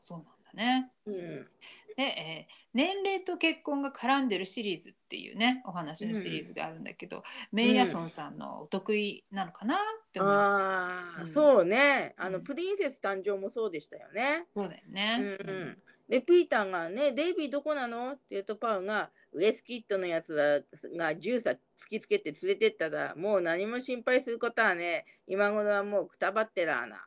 [0.00, 0.90] そうなんだね。
[1.06, 9.78] うん、で、えー年齢と結婚が絡んでるシリーズっていうねお話のシリーズがあるんだけど、メイヤソンさんのお得意なのかなっ
[10.10, 10.32] て思う。
[10.32, 14.46] ああ、うんそうねあの、うんプリンセス誕生もそうでしたよね。
[14.54, 15.36] そうだようんね。
[15.40, 20.62] うん、でピーターがね「デイビーどこなの?」って言うとパウが「ウエスキッドのやつら
[20.96, 27.04] が銃さ突きつけて連れてったらもう何も心配することはね今頃はもうくたばってらーな」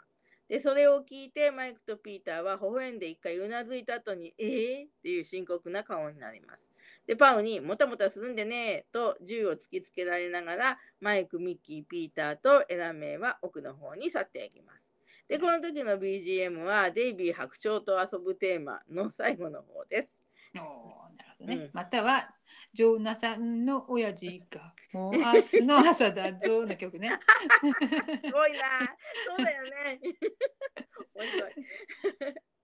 [0.48, 6.70] でそれを聞いてマイクとピーターは微笑んで一回うなずいた後に「えー?」っていう深刻な顔になります。
[7.08, 14.94] でパウに「もたもたするんでね」と銃を突きつけられながらマイクミッキーピーターとエラメイは奥の方に去っていきます。
[15.28, 20.20] でこの時の BGM はデイビー白鳥と遊ぶテーマの最後の方です。
[20.56, 20.62] おー
[21.18, 21.56] なるほどね。
[21.56, 22.35] うんまたは
[22.76, 27.10] ジョーナさんの親父がもう明日の朝だぞの曲ね。
[27.10, 28.60] すごいな。
[29.38, 30.02] そうだよね。
[31.16, 31.54] 面白い。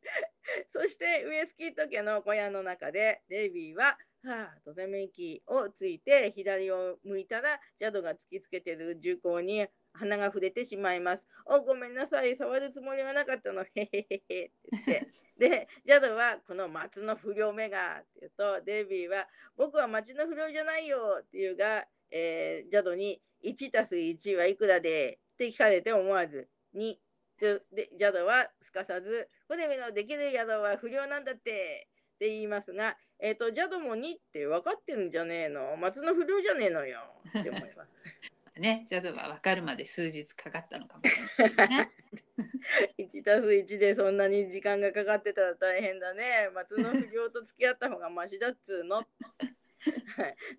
[0.70, 11.28] そしてウエスキッド家の小屋の中でデイビーは、はあ、とても息をついて左を向いたらジャドが突きつけてる銃口に鼻が触れてしまいます。
[11.46, 13.64] おごめんなさい、触るつもりはなかったの。
[13.64, 15.08] へへへへって言って。
[15.38, 25.20] で、ジャドはこの松の不良めがって言うと、デイビーは僕は町の不良じゃないよっていうが、えージャドに1たす1はいくらで？
[25.34, 26.96] って聞かれて思わず2
[27.40, 35.76] ででジャドはすかさず「これ見のできる宿は不良なんだって」って言いますが、えっ、と、ジャドも2って分かってんじゃねえの。
[35.76, 37.00] 松の不良じゃねえのよ。
[37.28, 38.06] って思います。
[38.58, 41.92] ね、ジャドは分かるまで数日かかったのかもしれないね。
[43.00, 46.50] 1たす1でそんなに時間がかかってたら大変だね。
[46.54, 49.06] 松の不良と付き合った方がマシだっつうの。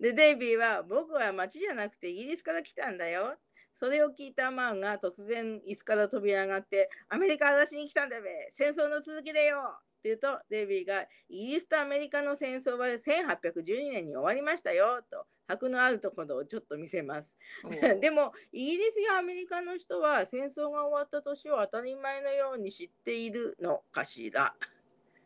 [0.01, 3.37] で、デイビーは僕は町じゃなくてイギリスから来たんだよ。
[3.75, 17.35] それを聞いたマンが突然椅子から飛び上がってアメリカ嵐に来たんだべ戦争の続きだよって言うとデイビーがイギリスとアメリカの戦争は1812年に終わりましたよと箔のあるところをちょっと見せます。
[18.01, 24.53] でもイギリスやアメリカの人は戦争が終わった年を当たり前のように知っているのかしら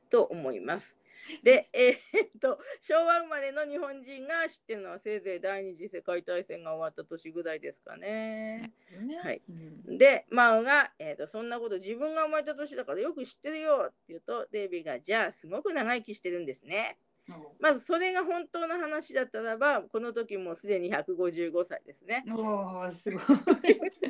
[0.09, 0.95] と思います。
[1.43, 8.71] で、えーっと昭和生まれの日本人が知ってるのはせいぜい第二次世界大戦が終わった年ぐらいですかね。
[8.99, 16.97] ねはいうんでマウが、えーっと「そんなこと自分が生まれた年だからよく知ってるよ」って言うとデイビーが「じゃあすごく長生きしてるんですね」
[17.59, 22.23] まずそれが本当の話だったらばこの時もうすでに155歳ですね。
[22.29, 23.21] おーすごい。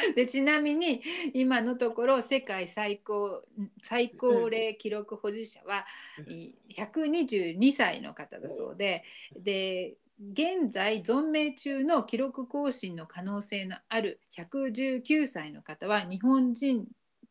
[0.16, 1.02] でちなみに
[1.34, 3.44] 今のところ世界最高
[3.82, 5.86] 最高齢記録保持者は
[6.18, 6.32] うん。
[6.32, 9.04] い122歳の方だそうで
[9.36, 9.96] で
[10.32, 16.86] 現在存命中の記録更新の可能性のある119歳の方は日本人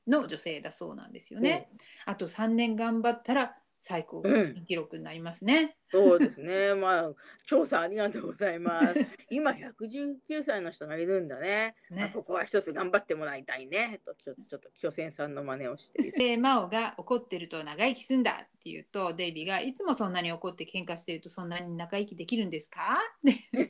[0.08, 1.70] の女性だそうなんですよね。
[2.06, 5.78] あと3年頑張ったら最高新記録になりますね。
[5.88, 6.76] そうですね。
[6.76, 7.14] まあ、
[7.46, 9.06] 調査ありがとうございます。
[9.32, 11.76] 今、119歳の人がいるんだね。
[11.90, 14.02] まあねここは一つ頑張ってもらいたいね。
[14.06, 16.18] と、ちょちょっと巨泉さんの真似をしている。
[16.20, 23.00] でマオが怒ってると長生きすんだって言うとデイビーがいつもそんなに怒って喧嘩してるとそんなに長生きできるんですか？
[23.28, 23.70] って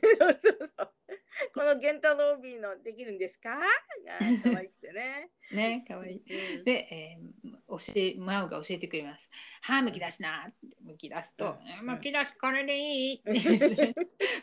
[1.54, 3.50] このゲンタロービーのできるんですか？
[3.58, 3.60] が
[4.42, 5.30] 可愛くてね。
[5.52, 6.56] ねかわいい。
[6.58, 9.30] うんで、えー教えマオが教えてくれます。
[9.62, 13.94] 歯むき出しなってむき出すと、うんむき出しこれでいいって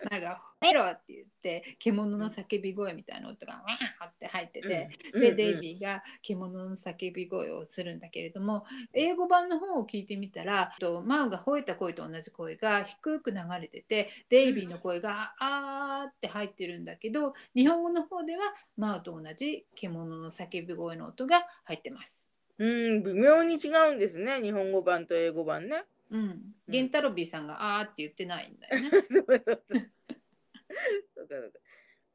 [0.10, 5.60] マオが「ほめろ!」って言って獣の叫び声みたいな音がわーって入ってて、で、デイー。
[5.60, 18.42] ビーが獣の叫び声をするんだけれども英語版の方を聞いてみたらとマウが吠えた声と同じ声が低く流れててデイビーの声が「あー」って入ってるんだけど日本語の方では
[18.78, 22.28] マウと同じ獣の叫び声の音が入ってます。
[22.58, 24.42] うん、微妙に違うんですね。
[24.42, 25.84] 日本語版と英語版ね。
[26.10, 28.90] うん、ゲンタロビーさんが「あー」って言ってないんだよね。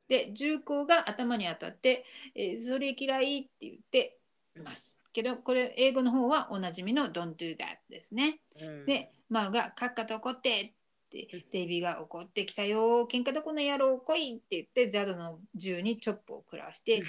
[0.09, 2.05] で銃口が頭に当たって
[2.35, 4.19] 「えーそれ嫌い」って言って
[4.57, 5.01] ます。
[5.13, 8.41] けどこれ英語の方はおなじみの「Don't do that」ですね。
[8.59, 10.75] うんで、マウが「カッカと怒って」
[11.19, 17.03] ってデイビーが怒ってきたよ喧嘩どこの野郎来いって言ってジャドの銃にチョップを食らわして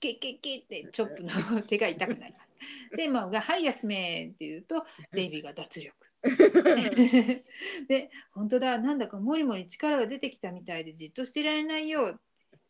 [0.00, 2.96] ケッケッケッってチョップの手が痛くなります。
[2.96, 5.94] でマウが「はい休め」って言うとデイビーが脱力。
[7.88, 12.20] で本当だなんだかもりもり力が出てきたみたいでじっとしてられないよって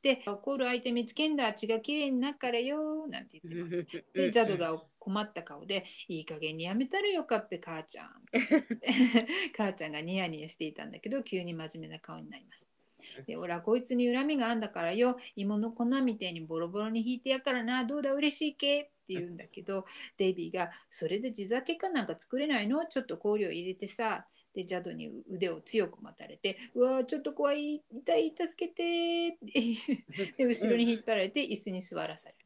[0.02, 3.86] 言って怒る相手見つけんだ血がきれいになっからよなんて言ってます。
[4.14, 8.10] でジャドが困った顔で「いい加減にやめたらよかっぺ母ちゃん」
[9.56, 12.68] 母ちゃんがニヤニヤしていたんだけど急に真面目な顔になります。
[13.24, 17.84] で俺はこいつに恨みがあんだからよ芋の粉みてえにボロボロに引いてやからな。
[17.84, 18.80] どうだ嬉しいけ？
[18.82, 19.86] って言うんだけど
[20.18, 22.84] デイビーが「それで地酒かなんか作れないの？
[22.86, 27.84] ちょっと香料入れてさ」でジャドに腕を強く持たれて「うわーちょっと怖い。
[27.92, 28.34] 痛い。
[28.36, 32.45] 助けて」ってで後ろに引っ張られて椅子に座らされます。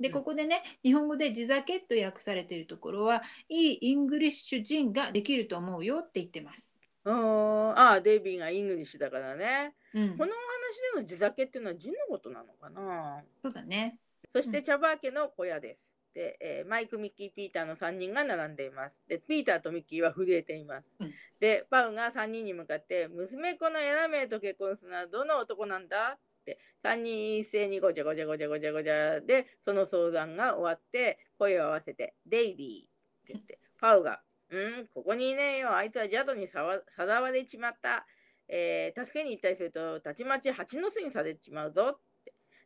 [0.00, 6.80] でここでね日本語で地酒と訳されているところはいい English ジンができると思うよって言ってます。
[7.04, 9.74] あーあー、デイビーが English だからね。
[9.92, 13.22] うんこのお話での地酒っていうのはジンのことなのかな？
[13.42, 13.98] そうだね。
[14.32, 15.94] そして茶葉家の小屋です。
[16.14, 19.04] で、えーマイク、ミッキー、ピーターの3人が並んでいます。
[19.08, 20.94] で、ピーターとミッキーは震えています。
[20.98, 26.16] うんで、パウが3人に向かって、娘っ子のエラメイと結婚するのはどの男なんだ？
[26.44, 34.20] って、3人一斉にごちゃごちゃごちゃごちゃごちゃで、その相談が終わって、声を合わせて、デイビーって言って、パウが、
[34.50, 35.74] うん、ここにいねえよ。
[35.74, 38.06] あいつはジャドにさわさらわれちまった。
[38.46, 41.98] えー助けに行ったりすると、たちまち蜂の巣にされちまうぞ。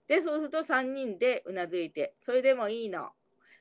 [0.09, 3.11] で、そうすると3人でうなずいて、それでもいいの。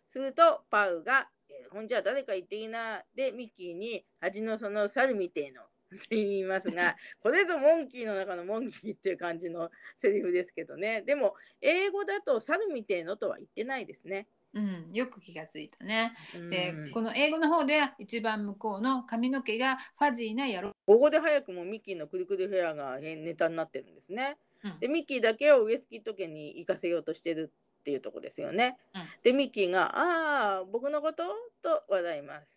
[0.10, 3.04] すると、パウが、えほんじゃ誰か言っていいな。
[3.16, 5.62] で、ミッキーに、恥のその猿みてえの。
[5.96, 11.02] って言いますが、 これぞモンキーの中のモンキーっていう感じのセリフですけどね。
[11.02, 14.28] でも、英語だと猿みてえのとは言ってないですね。
[14.54, 16.14] うん、よく気がついたね。
[16.50, 20.72] でうんこの英語の方では一番向こうの髪の毛がファジーな野郎。
[20.86, 24.38] ここで早くもミッキーのくるくるヘアがねネタになってるんですね。
[24.64, 28.78] うんでミッキーだけをウエスキット家に行かせようとしてるっていうとこですよね。
[28.96, 31.24] うんでミッキーが「ああ僕のこと?」
[31.62, 32.48] と笑います。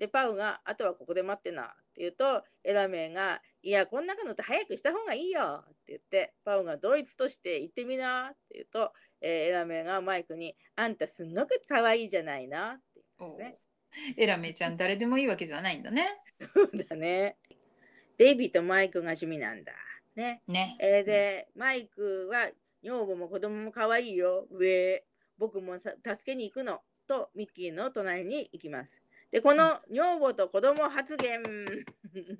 [0.00, 13.58] でパウが「あとはここで待ってな」って言うとエラメが「いやこん中のって早くした方がいいよ」って言ってパウがドイツとして行ってみなって言うと、えー、エラメがマイクに「あんたすんごく可愛いじゃないな」って言うんですね。
[14.16, 16.18] エラメちゃん誰でもいいわけじゃないんだね。
[16.54, 17.36] そうだね。
[18.16, 19.72] デイビーとマイクが趣味なんだ。
[20.14, 20.42] ね。
[20.46, 20.76] ね。
[20.78, 22.50] えー、で、マイクは
[22.82, 24.46] 女房も子供も可愛いよ。
[24.50, 25.04] 上。
[25.38, 26.82] 僕も助けに行くの。
[27.10, 29.02] とミッキーの隣に行きます。
[29.30, 31.40] で、この女房と子供発言。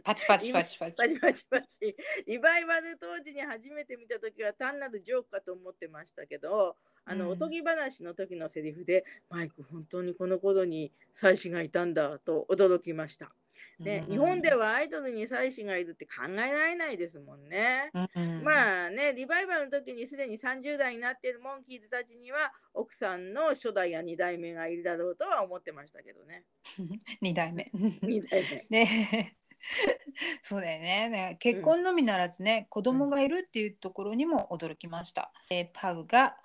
[0.03, 0.97] パチパチパチパチ。
[0.97, 1.97] パチパチパチ。
[2.27, 13.33] リバイバル当時に初めて見た時は単なるジョークかと思ってましたけど、あの、うん、おとぎ話の時のセリフで、マイク本当にこの頃に妻子がいたんだと驚きました。
[13.79, 17.91] ね、日本ではアイドルに妻子がいるって考えられないですもんね。
[18.15, 26.45] うん、まあね、リバイバルの時にすでに30代になっているモンキーズたちには奥さんの初代や2代目がいるだろうとは思ってましたけどね。
[27.23, 27.71] 2代目。
[27.73, 28.67] 2代目。
[28.85, 29.37] ね
[30.43, 35.33] そうだよねね結婚のみならずね、うん、子供がいるっていうところにも驚きました。
[35.51, 36.37] えー、パウが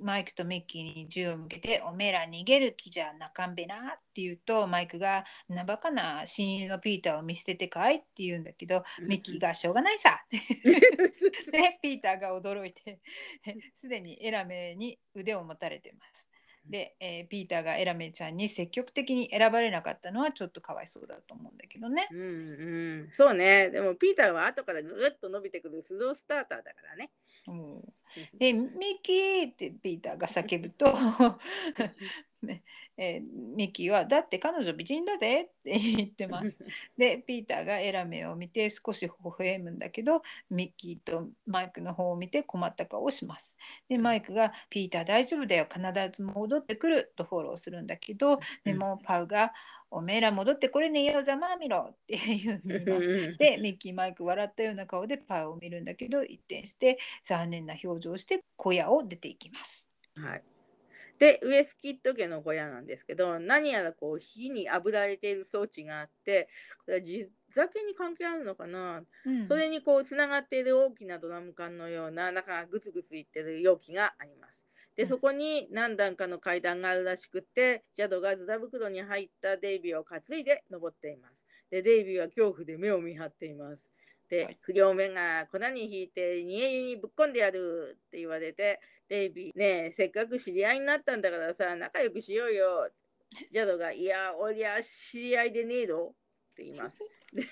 [0.00, 13.00] マイクとミッキーに銃を向けて「おめえら逃げる気じゃなかんべな」って言うとマイクが「なばかな親友のピーターを見捨ててかい?」って言うんだけどミッキーが「しょうがないさ」 でピーターが驚いて
[13.74, 16.28] すでにエラメに腕を持たれてます。
[16.66, 22.06] で、えー、ピーターがエラメちゃんに積極的に選ばれなかったのはちょっとかわいそうだと思うんだけどね。
[22.12, 22.22] うんう
[23.06, 27.10] ん、そうねでもピーターは後からぐっと伸びてくるスロースターターだからね。
[27.46, 27.80] うん、
[28.38, 28.70] で「ミッ
[29.02, 30.92] キー!」ってピーターが叫ぶと
[32.96, 33.22] えー、
[33.56, 36.64] ミッキーは「だって彼女美人だぜ」って言ってます。
[36.98, 43.56] でピーターがエラメを見て少し微笑むんだけどミッキーとマイクの方を見て困った顔をします。
[43.88, 45.80] でマイクが「ピーター大丈夫だよ必
[46.12, 49.52] ず戻ってくる」とフォローするんだけどでもパウが
[49.90, 53.36] 「おめえら戻ってこれねえよざまあみろっていう言います。
[53.38, 59.88] でミッキーマイク笑ったような顔でパウを見るんだけど一転して残念な表情をして小屋を出ていきます。
[60.14, 60.42] はい
[61.20, 66.48] でウエスキッド家の小屋なんですけど何やらこう火に炙られている装置があって
[66.86, 74.69] これは地酒に関係あるのかな、うん、それにこうつながっている大きなドラム缶のような中がグツグツいってる容器があります。
[75.00, 81.40] でそこに何段かの階段があるらしくってジャドがズタ袋に入ったデイビーを担いで登っています。
[81.70, 83.90] でデイビーは恐怖で目を見張っています。
[84.28, 88.78] で、はい、不良面が粉に引いて煮え湯にぶっこんでやるって言われて
[89.08, 92.90] デイビーねせっかく知り合いになったんだからさ仲良くしようよ
[93.50, 96.98] ジャドがいやおりゃ知り合いでねえぞって言います。
[97.32, 97.42] で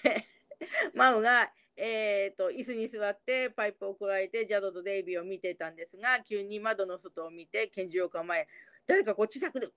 [0.92, 8.48] マウがえーと、椅子に座ってパイプをくわえてジャドとデイビーを見てたんですが急に窓の外を見て拳銃を構え
[8.86, 9.74] 誰かこっちさくるって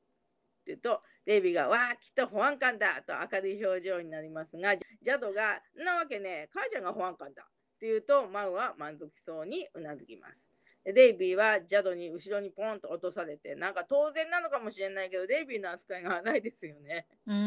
[0.67, 7.45] 言うとデイビーが「わあきっと保安官だ!」と明るい表情になりますがジャドが「なわけね母ちゃんが保安官だ!」っ
[7.79, 10.49] て言うとマウは満足そうにうなずきます。
[10.83, 17.05] デイビーはジャドに後ろにポンと落とされてなんか当然なのかもしれないけどデイビーの扱いが荒いですよね。
[17.27, 17.37] うん、う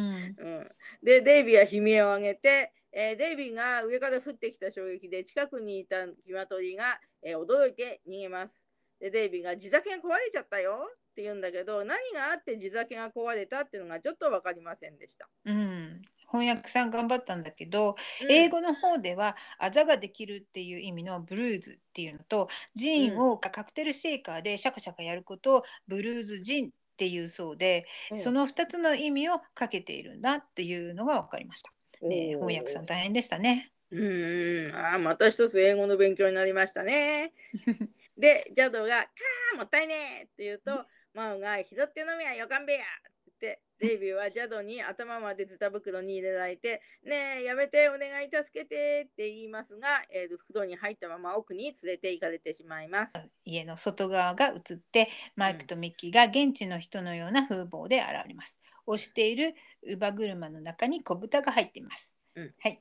[0.61, 0.68] ん、
[1.02, 8.64] でデイビーは悲鳴を上げてえー、デイビーが上から降ってきた衝撃で近くにいた鶏が、えー、驚いて逃げます。
[9.01, 15.28] でデイビーが地酒が壊れちゃったよって言うんだけど何があって地酒が壊れたっていうのがちょっと分かりませんでした。
[15.45, 31.70] うん、翻訳さん頑張ったんだけど、うん、英語の方ではあざができるっていう意味のブルーズっていうのとジーンをカクテルシェイカーでシャカシャカやることをブルーズジンっていうそうで、うん、その2つの意味をかけているんだっていうのが分かりました。
[32.09, 33.72] ね、翻訳さん大変でしたね。
[33.90, 37.32] うんあまた一つ英語の勉強になりましたね。
[38.18, 42.84] でジャドが「カーもったいね!」って言うとマウが「拾って飲みやよかんべや!」
[43.30, 53.14] ってデイビーはジャドに頭までズタ袋に入れられて「ねえやめてお願い助けて」って言いますが、えー、風呂に入ったまま奥に連れて行かれてしまいます。
[53.44, 58.61] 家の外側が映ってマイクとミッキーが現地の人のような風貌で現れます。
[58.87, 59.55] 押している
[59.85, 62.16] 乳母車の中に小豚が入っています。
[62.37, 62.78] うん、はい。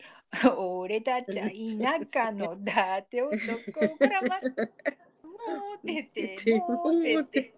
[0.57, 3.37] 俺たちは田舎の だって男
[3.97, 4.41] からま、も
[5.83, 7.53] うてて、 もうてて。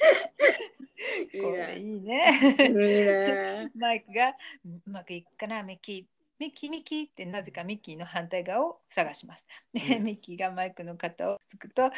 [1.32, 1.76] いいね。
[1.78, 3.70] いいね。
[3.74, 4.30] マイクが
[4.64, 6.19] うまくいくかな、ミッキー。
[6.40, 9.46] ミッキー、ミッキーってなぜかミッキーの反対側を探します。
[9.74, 11.90] で、ミッキーがマイクの肩をつくと、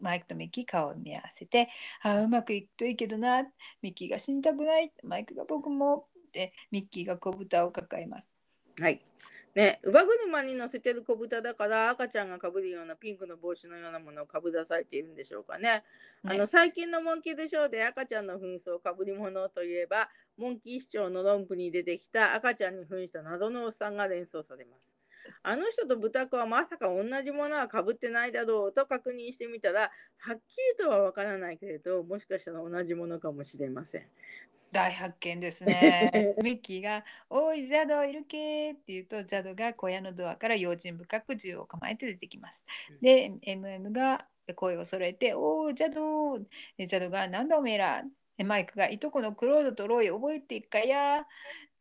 [0.00, 1.68] マイクとミッキー顔を見合わせて、
[2.02, 3.42] あうまくいくといいけどな、
[3.82, 8.36] ミッキーが死にたくない、マイクが僕もってミッキーが小豚を抱えます。
[8.78, 9.00] はい。
[9.54, 15.82] ね、乳母車に乗せてる子豚だから赤ちゃんがかぶるようなピンクの帽子のようなものをかぶらされているんでしょうかね。
[16.24, 24.99] あの最近のモンキーズショーで赤ちゃんの紛争かぶり物といえばモンキー市長の論布に出てきた赤ちゃんに扮した謎のおっさんが連想されます。
[25.42, 34.08] あの人と豚子はまさか同じものはかぶってないだろうと確認してみたらはっきりとはわからないけれどもしかしたら同じものかもしれません。
[34.72, 36.10] 大発見ですね。
[36.42, 42.64] ミッキーが「おいジャドいるけ?」って言うとジャドが小屋のドアから用心深く銃を構えて出てきます。
[43.00, 46.38] で MM が声を揃えて「おおジャド!」
[46.78, 48.04] ジャドが「なんだおめえら?」
[48.44, 51.26] マイクが「いとこのクロードとロイ覚えていっかや?」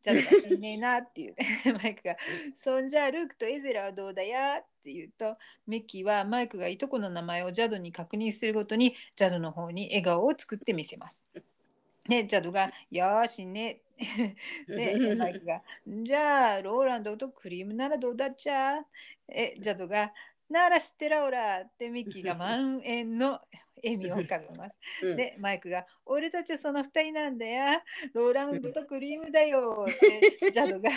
[0.01, 1.35] ジャドが死ねえなっていう
[1.81, 2.15] マイクが
[2.55, 5.37] 「そんじゃルークとエゼラはどうだや?」って言うと
[5.67, 11.25] ミッキーはマイクがいとこの名前をジャドに確認するごとにジャドの方に笑顔を作ってみせます。
[12.07, 13.81] ね、ジャドが、よーしね。
[14.67, 18.83] で、 マイクが、じゃあ、ローランドとクリームならどうだっちゃ？
[19.27, 20.11] え、ジャドが、
[20.49, 23.39] なら知ってらおらってミッキーが満円の
[23.83, 24.77] 笑みを浮かべます。
[25.03, 27.81] うん、で、マイクが、俺たちその2人なんだよ。
[28.13, 30.89] ローランドとクリームだよって ジャドが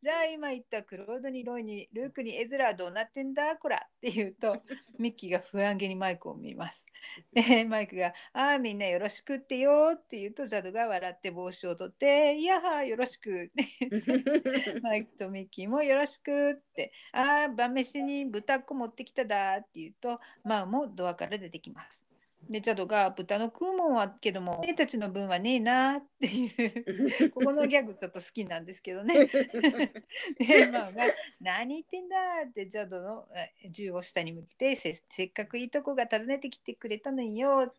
[0.00, 4.62] じゃあ今言ったクロードにロイにルークにエズラはどうなってんだこらって言うと
[4.98, 6.86] ミッキーが不安げにマイクを見ます。
[7.32, 22.11] で マイクが「ああみんなよろしくってよ」って言うとジャドが笑って帽子を取って「いやはよろしく」ってマイクとミッキーもよろしくって「ああ晩飯に豚っ子持ってきただ」って言うとマウもドアから出てきます。
[22.48, 29.26] でチャドが豚の食うもんはけども姉たちの分はねえなっていう ここのギャグちょっと好きなんですけどね。
[30.38, 31.04] でマウが
[31.40, 33.28] 「何言ってんだ」ってチャドの
[33.70, 37.72] 銃を下に向けてせせっかくいいとこが訪ねてきてくれたのによ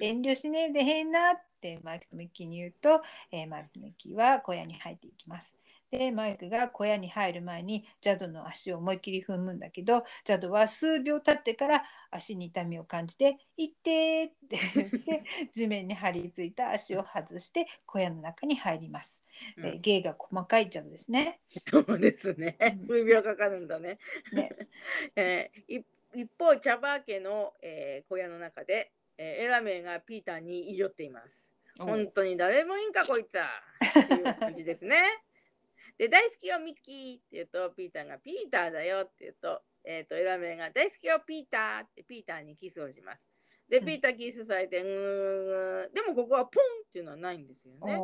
[0.00, 5.56] 遠慮しねえでへんなってマイクとミッキーに言うと、えー、マイクとミッキーは小屋に入っていきます。
[5.92, 15.22] でマイクが小屋に入る前にジャドの足を思いっきり踏むんだけどジャドは数秒経ってから足に痛みを感じて「行って」って言って
[15.52, 19.22] 地面に張り付いた足を外して小屋の中に入ります。
[19.58, 21.40] うん、え芸が細かいジャドですね。
[21.70, 22.56] そうですね。
[22.86, 23.98] 数秒かかるんだね。
[24.32, 24.50] ね
[25.14, 25.84] えー、
[26.14, 31.54] 一方チャバー家の、えー、小屋の中で、えー、エラメイがピーターに言い寄っています。
[31.78, 33.46] 本当に誰もいいんかこいつは
[34.00, 35.22] っていう感じですね。
[35.98, 43.24] で、大好きよ、ミッキーって言うと、ピーターが、ピーターだよって言うと、えっ、ー、と、エラメが、大好きよ、ピーターってピーターにキスをします。
[43.68, 47.94] で、ピーターキスされて、うん、でもここはポンっていうのはないんですよね。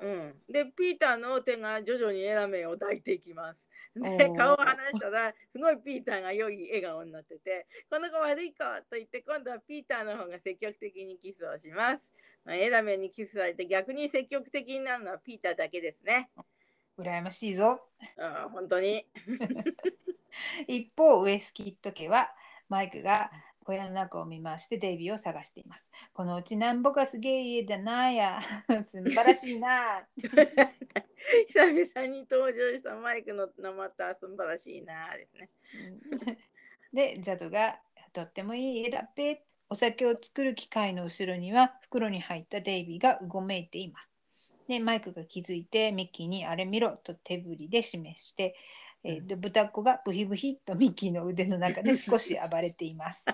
[0.00, 3.68] うん、で、ピーターの手が徐々にエラメを抱いていきます。
[3.96, 8.58] で、顔を離したら、すごいピーターが良い笑顔になってて、この子悪い子
[8.88, 12.06] と言って、今度はピーターの方が積極的にキスをします。
[12.46, 16.30] エラメにキスされて逆に積極的になるのはピーターだけですね。
[16.98, 17.80] 羨ましいぞ。
[18.18, 19.06] ああ、本当に。
[20.66, 22.30] 一方、ウエスキット家は
[22.68, 23.30] マイクが
[23.64, 25.92] 小屋の中を見回してデイビーを探しています。
[26.12, 28.40] このうちなんぼかすげえ家だなや。
[28.86, 30.06] 素晴らしいな。
[30.16, 35.50] 久々に登場したマイクの名また素晴らしいなですね。
[36.92, 37.80] で、ジャドが
[38.12, 39.44] とってもいい家だっぺ。
[39.70, 44.17] お酒を作る機械の後ろには袋に入ったデイビーがうごめいています。
[44.68, 48.54] でマイクが気づいてミッキーに「あれ見ろ」と手振りで示して、
[49.02, 53.26] えー、で豚っ子がブヒブヒとミッキーの腕の中で 少し暴れています。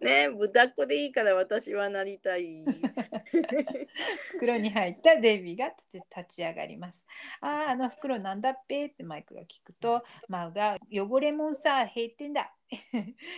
[0.00, 2.64] ね豚っ子でいいから私はなりたい。
[4.32, 7.04] 袋に入ったデイビーが立ち上がります。
[7.40, 12.54] ああ、あの袋なんだっぺってマイクが聞くと、マウが汚れもんさ、閉店だ。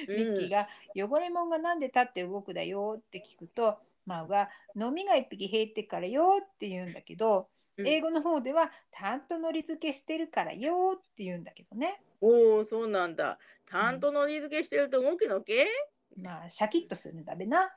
[0.09, 3.79] ミッキーが汚れもんがなんで立って動くだよって聞くと、
[4.09, 12.03] マウが飲みが1匹減ってからよって言うんだけど、うん、英語の方では担当のり付けしてるからよって言うんだけどね。
[12.21, 13.39] おおそうなんだ。
[13.71, 15.67] 担当のり付けしてると動くのけ、
[16.17, 17.65] うん、まあシャキッとするんだべな。
[17.65, 17.71] あ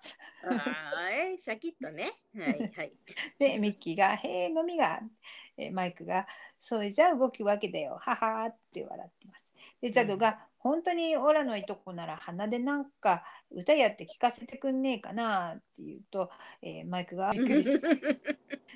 [0.98, 2.14] あえシャキッとね。
[2.36, 2.94] はいはい。
[3.38, 5.02] でミッキーが「へえ飲みが」
[5.58, 6.26] えマイクが
[6.60, 9.48] 「それじゃあ動くわけだよはは」って笑ってます。
[9.82, 16.30] でジャドが本当にオラのいとこなら鼻でなんか歌やって聞かせてくんねえかなって言うと、
[16.62, 17.80] えー、マイクがびっくりし。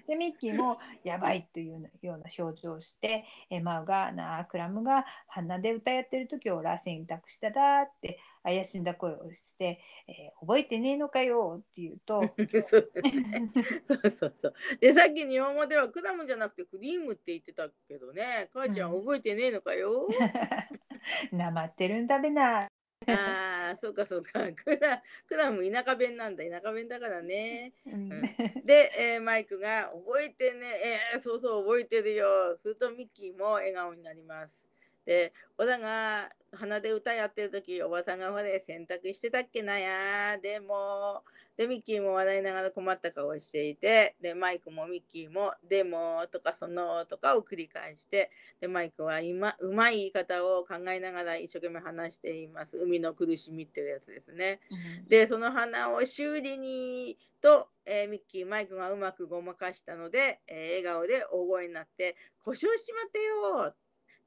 [0.08, 12.22] でミッキーもやばいというような表情をして、えー、マウがなクラムが鼻で歌やってる時をラ選択しただって怪しんだ声をして、えー、覚えてねえのかよって言うと。
[12.70, 14.54] そうそうそう。
[14.80, 18.50] でさっき日本語ではクラムじゃなくてクリームって言ってたけどね。
[18.54, 18.94] 母ちゃん。
[18.94, 20.08] 覚えてねえのかよ
[21.32, 22.68] なまってるんだべな
[23.08, 24.32] ああ、そうかそうか。
[24.53, 26.43] クラクラム田舎弁なんだ。
[26.43, 27.74] 田舎弁だからね。
[27.86, 28.10] うん
[28.66, 32.58] で、えーマイクが覚えてね、えーそうそう覚えてるよ。
[32.58, 34.68] するとミッキーも笑顔になります。
[35.06, 40.38] で、小田が鼻で歌やってる時、おばさんがほれ洗濯してたっけなや。
[40.38, 41.24] でも、
[41.58, 52.78] で、ミッキーも笑いながら困った顔をしていて、で、マイクもミッキーも、でもとかそのとかを繰り返して、で、マイクは今うまい言い方を考えながら一生懸命話しています。
[52.78, 54.60] 海の苦しみっていうやつですね。
[55.08, 63.76] でその花を修理にと、えーミッキーマイクがうまくごまかしたので、えー笑顔で大声になって「故障しちまってよ!」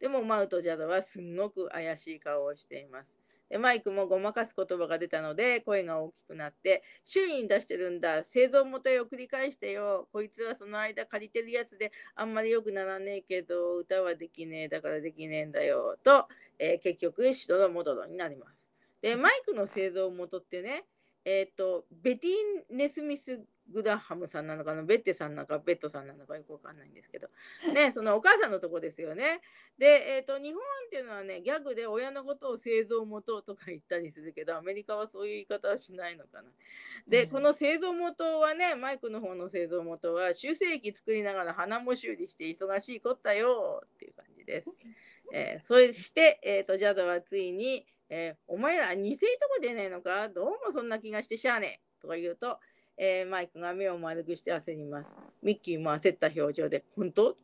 [0.01, 3.19] でもマウとジャドはすんごく怪しい顔をしています。
[3.49, 16.29] でマイクもごまかす言葉が出たので声が大きくなって「周囲に出してるんだ製造元へ送り返してよこいつはその間借りてるやつであんまり良くならねえけど歌はできねえだからできねえんだよ」と、
[16.59, 18.69] えー結局しどろもどろになります。
[19.01, 20.85] でマイクの製造元ってね
[21.25, 22.31] えっ、とベティ
[22.73, 23.41] ン・ネスミス・
[23.73, 27.29] グラハムさんなのかなベッテさんなのかベッドさんなのかよくわかんないんですけど
[27.73, 29.41] ね そのお母さんのとこですよね。
[29.77, 36.51] で、えー、と日本っていうのはねギャグで親のことを製造元とか言ったりするけどアメリカはそういう言い方はしないのかな。
[37.07, 44.71] で、うんこの製造元はねマイクの方の製造元は修正液作りながら鼻も修理して忙しいこったよっていう感じです。
[45.33, 50.29] えーそして、えー、とジャドはついに、えーお前ら偽いとこ出ねえのか？
[50.29, 52.59] どうもそんな気がしてしゃあねえ」とか言うと、
[52.99, 55.17] えーマイクが目を丸くして焦ります。
[55.41, 57.37] ミッキーも焦った表情で「本当?」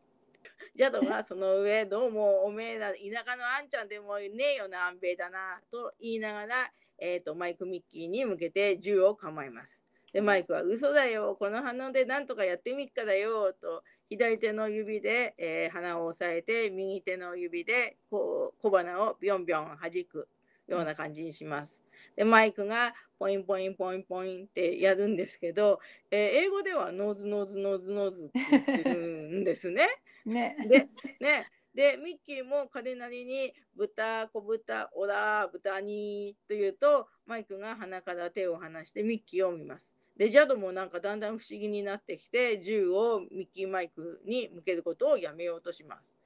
[0.75, 9.81] ジャドがその上どうもおめえら田舎のあんちゃんでもねえよな安米だなと言いながら、えー、とマイク・ミッキーに向けて銃を構えます。
[10.13, 20.29] でマイクは「嘘だよこの鼻でなんとかやってみっからよ」と左手の指で、えー鼻を押さえて右手の指でこう小鼻をビョンビョン弾く
[20.67, 21.83] ような感じにします。
[22.17, 28.97] でマイクがポインポインポインポインってやるんですけど、えー英語では nose nose nose nose って言ってる
[29.41, 29.89] んですね。
[30.25, 30.57] ね。
[30.69, 30.89] で、
[31.21, 39.93] ね、で、ミッキーも彼なりに豚、小豚、オラ、豚にと言うと、マイクが鼻から手を離してミッキーを見ます。
[40.17, 46.17] で、ジャドもなんかだんだん不思議になってきて、銃をミッキーマイクに向けることをやめようとします。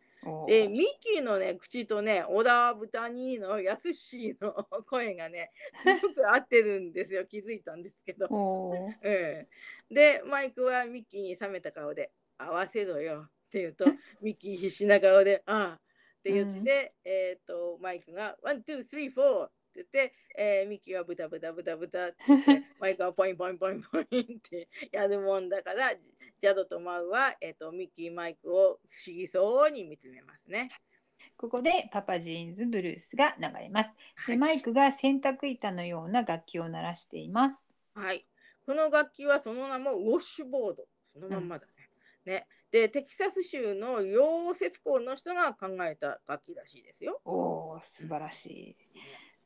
[0.47, 4.53] で、ミッキーのね、口とね、オラ、豚にのやすしの
[4.89, 7.25] 声がね、すごく合ってるんですよ。
[7.27, 8.27] 気づいたんですけど。
[8.31, 13.85] おーええでマイクはミッキーに冷めた顔で「合わせろよ」って言うと
[14.21, 15.81] ミッキー必死な顔で「ああ」
[16.19, 19.51] って言って、えっ、とマイクが「one two three four」
[19.83, 26.03] ってて、えーミッキーはブタブタブタブタって言って マイクはポインポインポインポインってやるもんだからジ
[26.39, 30.71] ジャドとマウは、えー、とミッキーマイクを不思議そうに見つめますね。
[31.37, 33.93] ここで Papa Gene's Blues が流れます。
[34.15, 37.73] はいでマイクが洗濯板のような楽器を鳴らしています。
[37.95, 38.25] はい。
[38.67, 40.87] この楽器はその名もウォッシュボード。
[41.03, 41.73] そのまんまだね。
[42.25, 42.47] ね。
[42.71, 47.21] で、テキサス州の溶接工の人が考えた楽器らしいですよ。
[47.25, 48.77] おお、素晴らしい。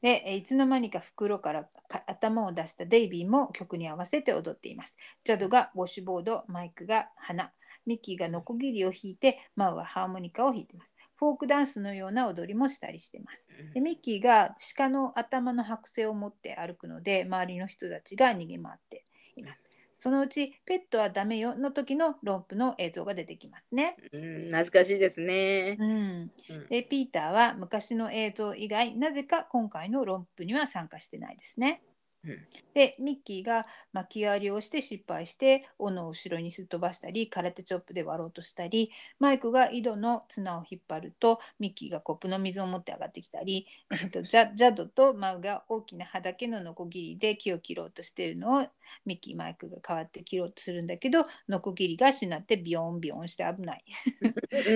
[0.03, 4.96] で、えいつの間にか袋からか頭を出したデイビーも曲に合わせて踊っています。
[5.24, 7.53] ジャドがウォッシュボード、マイクが花、
[7.86, 10.92] ミッキーがノコギリを弾いて、マウはハーモニカを弾いています。
[11.16, 13.48] フォークダンスのような踊りもしたりしています。
[13.74, 19.05] でミッキーが鹿の頭の剥製を持って歩くので周りの人たちが逃げ回って
[19.36, 19.61] います。
[20.03, 23.94] そのうちペットはダメよの時のロンプの映像が出てきますね。
[24.12, 25.76] うん、懐かしいですね。
[25.78, 31.82] うん、うんでピーターは昔の映像以外なぜか今回のロンプには参加してないですね。
[32.24, 32.38] うん
[32.74, 48.66] でミッキーが巻き割りをして失敗して斧を後ろにすっ飛ばしたり空手チョップで割ろうとしたりマイクが井戸の綱を引っ張るとミッキーがコップの水を持って上がってきたり、えっと、ジャジャドとマウが大きな葉だけのノコギリで木を切ろうとしているのを
[49.05, 53.84] ミッキーマイクが代わって切ろうとするんだけどノコギリがしなってビヨンビヨンして危ない。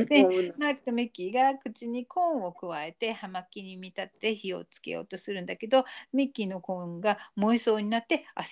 [0.09, 8.43] でうんマークとミッキーが口にコーンを加えて葉巻に見立って火をつけようとするんだけどミッキーのコーンが燃えそうになってあ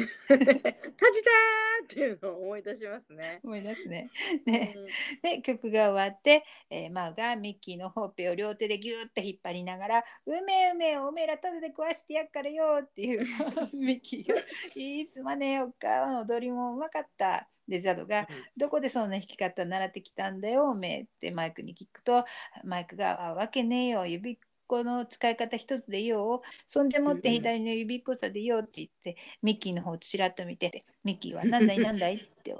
[0.00, 3.40] 火事だーっていうのを思い出しますね。
[3.42, 4.10] 思い出すね。
[4.46, 4.76] うんね
[5.22, 14.40] で曲が終わって、えーマウがミッキーのほっぺを両手でギューッて引っ張りながら「うめえうめえおめえらただで食わしてやっからよ」って言うとミッキーが
[14.74, 22.24] 「いいすまねえおっか踊りもうまかった」でジャドが「どこでそんな弾き方習ってきたんだよおめえ」ってマイクに聞くと
[22.64, 24.38] マイクが「あわけねえよ指
[24.70, 32.54] この使い方一つでいいよそんでもって左の指っこさでいいよって言ってミッキーの方をちらっと見てミッキーは何だい何だいって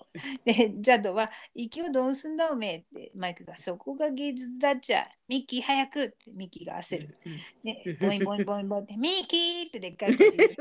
[0.44, 7.14] でジャドは息をどうすんだおめえってマイクがそこが芸術だっちゃミッキー早くってミッキーが焦る。
[7.62, 10.56] ね、ボインボインボインボインってミッキーってでっかい声で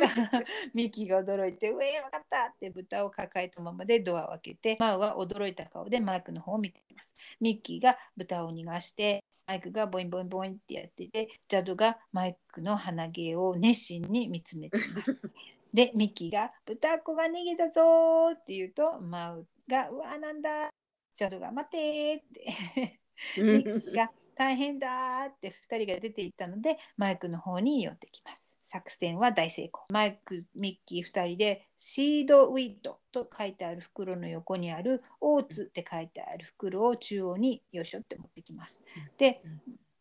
[0.75, 7.15] ミッキーが驚いて「うえ分かった!」って豚を抱えたままでドアを開けてマウは驚いた顔でマイクの方を見ています。
[7.41, 9.18] ミッキーが豚を逃がして
[9.49, 15.17] マイクがボインボインボインってやっててジャドがマイクの鼻毛を熱心に見つめています。
[15.73, 20.69] でミッキーが「豚子が逃げたぞ!」って言うとマウが「うわなんだ!」
[21.15, 22.99] ジャドが「待て!」って
[23.41, 28.48] ミッキーが「大変だ!」って2人が出ていったのでマイクの方に寄ってきます。
[28.69, 29.81] 作戦は大成功。
[29.89, 38.83] マイク、ミッキー2人でシードウィッドと書いてある袋の横にあるオーツって書いてある袋を中央によいしょって持ってきます。
[39.17, 39.41] で、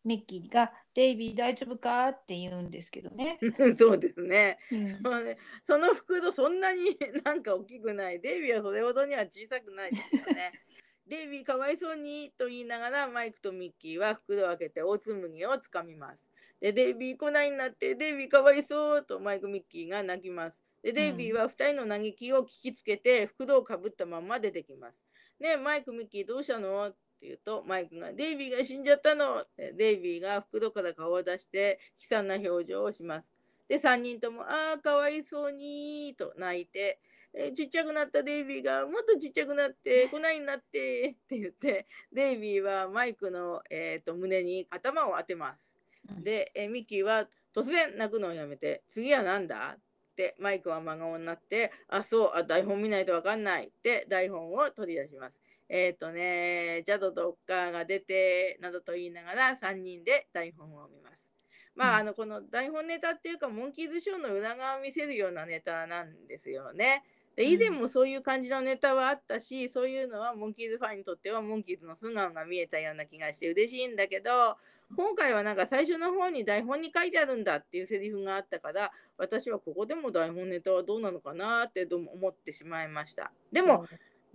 [0.05, 3.39] ミッキーが「デイビー大丈夫か?」って言うんですけどね。
[3.75, 4.59] そうですね。
[4.71, 6.95] うん、そねその袋そんなに
[7.25, 8.21] なんか大きくない。
[8.21, 10.53] デイビーはそれほどには小さくないですよね。
[11.07, 16.31] デイビーかわいそうにと言いながらマイクとミッキーは袋を開けて大紬をつかみます。
[16.61, 20.61] で、デイビー来ないんなって、デイビーかわいそうとマイク・ミッキーが泣きます。
[20.83, 25.05] で、デイビーは2人の嘆きを聞きつけて、袋をかぶったまま出てきます。
[25.39, 33.27] ねマイク・ミッキーどうしたのって言うと、マイクが、デイビーが死んじゃったのデイビーが袋から顔を出して、悲惨な表情をします。
[33.67, 36.99] で、3人とも、ああ、かわいそうにと泣いて、
[37.33, 45.78] えちっちゃくなったデイビーがもっとちっちゃくなって 来ないになってって言ってデイビーはマイクの、えーと胸に頭を当てます。
[46.23, 49.77] で、えミッキーは突然泣くのをやめて、次は何だ？
[49.77, 49.81] っ
[50.15, 55.39] てマイクは真顔になって、あ、そうあ、台本見ないとわかんないって台本を取り出します。
[55.69, 61.31] えっ、ー、とね、ジャドとカーが出て、などと言いながら3人で台本を見ます。
[61.75, 67.03] まあ、あの、この台本ネタっていうか、モンキーズショーの裏側を見せるようなネタなんですよね。
[67.39, 74.57] で以前もそういう感じのネタはあったし、そういうのはモンキーズファンにとってはモンキーズの素顔が見えたような気がして嬉しいんだけど
[74.97, 83.31] 今回はなんか最初の方に台本に書いてあるんだっていうセリフがあったから私はここでも台本ネタはどうなのかなって思ってしまいました。
[83.53, 83.85] でも、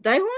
[0.01, 0.35] 台本ネ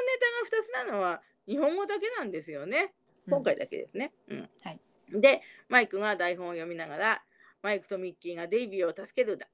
[0.51, 2.95] タが2つなのは日本語だけなんですよね。
[3.31, 4.81] 今回だけですね、うん、はい、
[5.12, 7.23] でマイクが台本を読みながら
[7.62, 9.47] マイクとミッキーがデイビーを助けるだ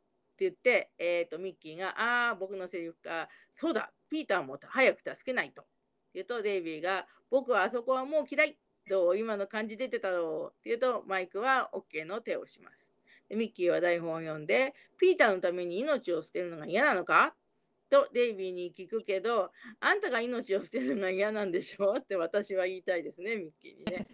[0.43, 3.29] 言って、えーと、ミッキーが「ああ僕のセリフか。
[3.55, 3.93] そうだ。
[4.11, 5.65] ピーターも早く助けないと」
[6.15, 8.59] 言うとデイビーが「僕はあそこはもう嫌い。
[8.89, 12.93] どう今の感じ出てたろう」って言うとマイクは OK の手をします。
[13.29, 17.35] でミッキーは台本を読んで「ピーターのために命を捨てるのが嫌なのか?」
[17.93, 21.97] とデイビーに聞くけど、あんたが命を捨てるのが嫌なんでしょ？
[21.99, 24.09] って私は言いたいですね、ミッキーにね。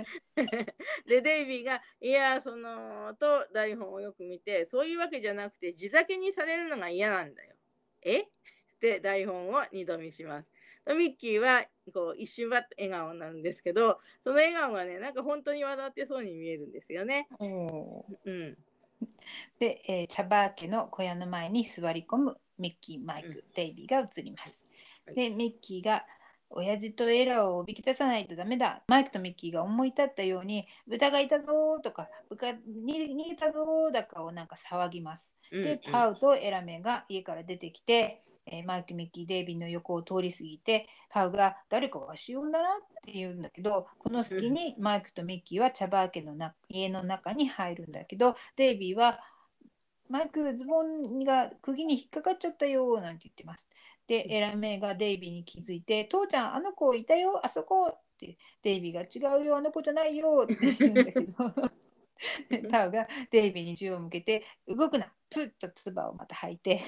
[1.07, 7.55] で、デイビーが、いや、その、と台本をよく見て、そういうわけじゃなくて、地酒にされるのが嫌なんだよ。
[8.03, 8.21] え？
[8.23, 8.27] っ
[8.81, 10.49] て台本を二度見します。
[10.97, 17.29] ミッキーはこう一瞬は笑顔なんですけどその笑顔がねなんか本当に笑ってそうに見えるんですよね。
[18.25, 18.57] うん、
[19.59, 24.67] で、えー、茶葉家の小屋の前に座り込むミッキー、マイク、デイビーが映ります。
[25.15, 26.05] で、ミッキーが
[26.51, 28.83] 親父とエラーをおびき出さないとダメだ。
[28.89, 32.57] マイクとミッキーが思い立ったように、豚がいたぞとか、豚逃
[32.87, 35.37] げたぞだかをなんか騒ぎます。
[35.51, 49.21] で、パウとエラメが家から出てきて、えー、マイク、ミッキー、デイビーの横を通り過ぎて、パウが誰かわし呼んだなって言うんだけど、この隙にマイクとミッキーは茶葉家のな家の中に入るんだけど、デイビーは
[50.09, 53.69] マイクズボンが釘に引っかかっちゃったよなんて言ってます。
[54.07, 61.35] で、エラメがデイビーに気づいて、父ちゃん、あの子いたよ、あそこって、デイビーが違うよ、あの子じゃないよって言うんだけど、
[62.71, 66.81] タウがデイビーに銃を向けて、動くな、プッと唾をまた吐いて、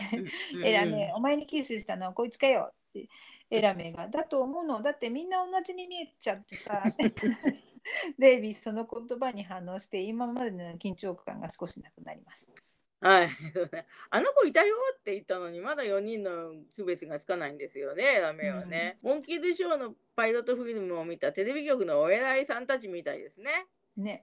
[0.65, 3.09] エラメ、お前にキスしたのはこいつかよって、
[3.51, 6.83] エラメが、だと思うの、だってみんな同じに見えちゃってさ。
[8.19, 12.53] デイビーその言葉に反応して今までの緊張感が少しなくなります。
[13.01, 13.29] はい。
[14.11, 18.99] あの子いたよって言ったのに、まだ4人の区別がつかないんですよね、ラメはね。
[19.03, 23.67] モンキーズショーのパイロットフィルムを見たテレビ局のお偉いさんたちみたいですね。
[23.97, 24.23] ね。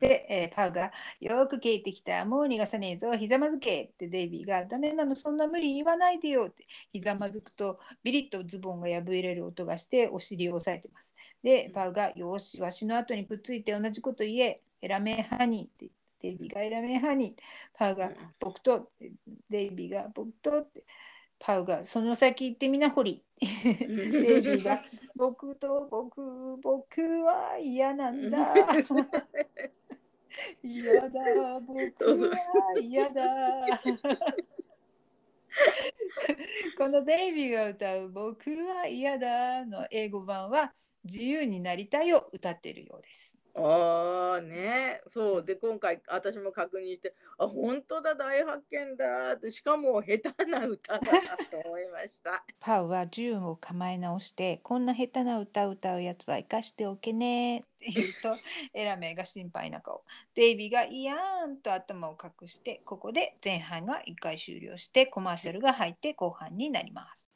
[0.00, 0.90] で、えー、パウが、
[1.20, 11.14] よく聞いてきた、もう逃がさねえぞ、ひざまずけってデイビーが、ダメなの、そんな無理言わないでよって、ひざまずくと、ビリッとズボンが破れる音がして、お尻を押さえてます。
[11.42, 15.90] で、パウが、よし、わしの後にくっついて同じこと言え、エラメハニーって
[16.24, 17.42] デイビーがエラメハニー、
[17.74, 18.10] パウが
[18.40, 18.88] 僕と、
[19.50, 20.82] デイビーが僕とって、
[21.38, 23.22] パウがその先行ってみなほり。
[23.40, 23.50] デイ
[24.40, 24.82] ビーが
[25.14, 28.54] 僕と僕、僕は嫌なんだ。
[30.64, 33.22] 嫌だ、僕は嫌だ。
[36.78, 43.38] このデイビーが歌う「僕は嫌だ」の英語版は「自由になりたい」を歌っているようです。
[43.56, 45.00] ああね。
[45.06, 45.44] そう。
[45.44, 49.50] で今回私も確認してあ本当だ大発見だって。
[49.50, 52.44] しかも下手な歌だなと思いました。
[52.58, 58.36] パウは銃を構え直して「こんな下手な歌を歌うやつは生かしておけね」って言うと
[58.74, 60.04] エラメイが心配な顔。
[60.34, 67.30] デイビーが「いやーん」と頭を隠してここで前半が1回終了してコマーシャルが入って後半になります。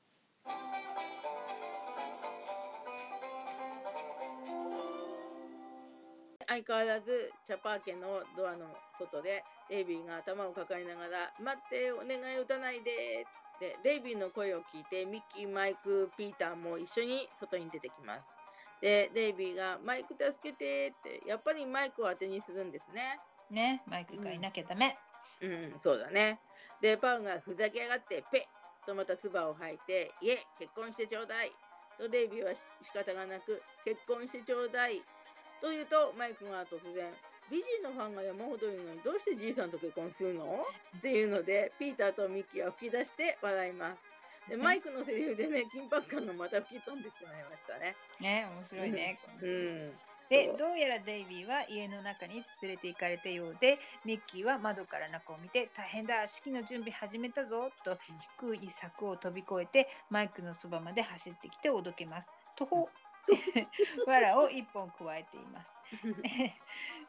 [6.59, 8.67] 相変わらずチャパー家のドアの
[8.99, 18.37] 外でデイビーが頭を抱えながら「待ってお願い打たないで」ってデイビーの声を聞いてミッキーマイクピーターも一緒に外に出てきます。
[18.81, 23.21] でデイビーが「マイク助けて」ってやっぱりマイクを当てにするんですね。
[23.51, 24.99] ねマイクがいなきゃダメ。
[25.41, 26.41] うん、そうだね。
[26.81, 28.47] で、パウがふざけやがって、ペ
[28.85, 31.53] ッとまた唾を吐いて、いえ、結婚してちょうだい。
[31.99, 35.03] とデイビーはし仕方がなく、結婚してちょうだい。
[35.61, 37.13] と言うと、マイクが突然、
[37.51, 40.67] 美人のファンが山ほどいるのに、どうしてじいさんと結婚するの？
[40.99, 44.03] っていうので、ピーターとミッキーは吹き出して笑います。
[44.49, 47.97] で、マイクのセリフでね、緊迫感がまた吹き飛んでしまいましたね。
[48.21, 49.19] ね面白いね。
[49.39, 50.09] うセリフん。
[50.29, 57.97] でどうやらデイビーは家の中に連れて行かれたようでミッキーは窓から中を見て大変だ式の準備始めたぞと
[58.39, 62.35] 低い柵を飛び越えてマイクのそばまで走ってきておどけます。
[62.57, 62.91] とほ
[64.07, 65.79] 藁を一本加えています。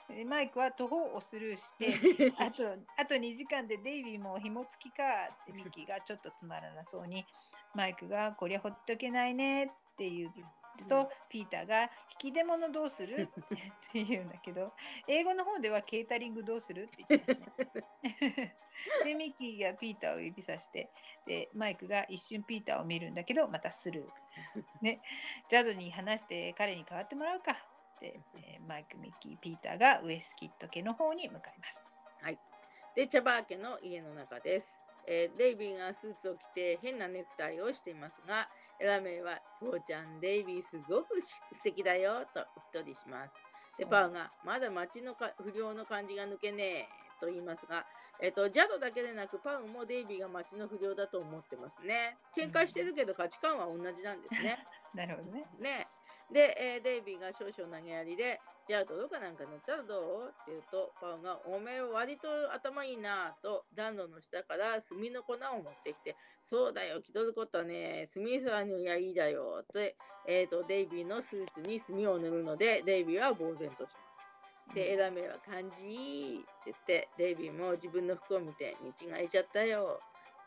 [0.08, 1.94] で マイクは徒歩をスルーして
[2.38, 2.64] あと
[2.98, 5.04] あと2時間でデイビーも紐付きか
[5.44, 7.26] ってミッキーがちょっとつまらなそうに
[7.76, 10.32] マイクがこりゃほっとけないねって言う
[10.86, 11.84] と、ピーターが
[12.24, 13.22] 「引き出物どうする?
[13.30, 14.74] 」って言うんだけど
[15.08, 16.84] 英語の方ではケータリングどうする？
[16.84, 17.84] って言ってます
[18.32, 18.56] ね。
[19.04, 20.90] でミッキーがピーターを指さして
[21.26, 24.10] でマイクが一瞬ピーターを見るんだけどまたスルー。
[24.82, 25.02] ね、
[25.50, 27.56] ジャドに話して彼に代わってもらうかっ
[28.00, 31.98] て、えーマイクミッキーピーターがウエスキット家の方に向かいます。
[32.96, 34.80] で、チャバー家の家の中です。
[35.06, 38.50] えーデイビーがスーツを着て変なネクタイをしていますが、
[38.80, 43.34] エラメイは、父ちゃん、デイビーすごくし素敵だよ、とうっとりします。
[43.78, 46.88] で、パウが、まだ街のか不良の感じが抜けねえ、
[47.20, 47.86] と言いますが、
[48.22, 52.18] えっ、と、ジャドだけでなく、パウもデイビーが街の不良だと思ってますね。
[52.36, 54.66] 喧嘩してるけど価値観は同じなんですね。
[54.94, 55.46] なるほどね。
[55.60, 55.88] ね。
[56.32, 58.40] で、えーデイビーが少々投げやりで、
[58.70, 60.30] じゃあ泥かなんか塗ったらどう？
[60.30, 69.64] って言うと、パウが、おめえ割と頭いいなぁと暖炉の下から炭の粉を持ってきて、そうだよ、気取ることはね、炭さ塗りゃいいだよ。
[69.64, 69.96] って、
[70.28, 74.76] えっ、と、デイビーのスーツに炭を塗るので、デイビーは呆然とします。
[74.76, 80.00] で、枝目は感じいいって言って、デイビーも自分の服を見て、見違えちゃったよ。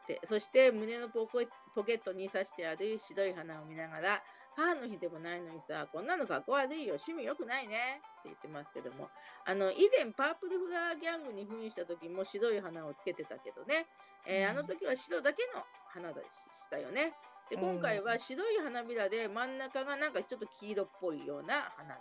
[0.05, 1.49] って、そして胸のポケ
[1.95, 4.23] ットに刺してある白い花を見ながら、
[4.57, 8.00] 母の日でもないのにさ、こんなのかっこ悪いよ、趣味良くないね。
[8.20, 9.09] って言ってますけども、
[9.44, 13.86] あの、以前パープルフラワーギャングに扮した時も白い花をつけてたけどね、
[14.26, 14.59] えーうん。
[14.59, 16.26] あの時は白だけの花でし
[16.70, 17.14] たよね。
[17.50, 21.98] で、うん今回は白い花びらで真ん中がなんかちょっと黄色っぽいような花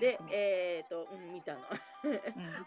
[0.00, 1.60] でえっ、と、うん、見たの。
[2.04, 2.20] うん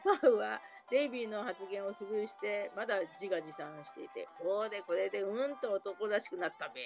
[0.21, 6.83] パウはデイビーの発言をスルーして、まだ自画自賛していて、こうでこれでうんと男らしくなったべー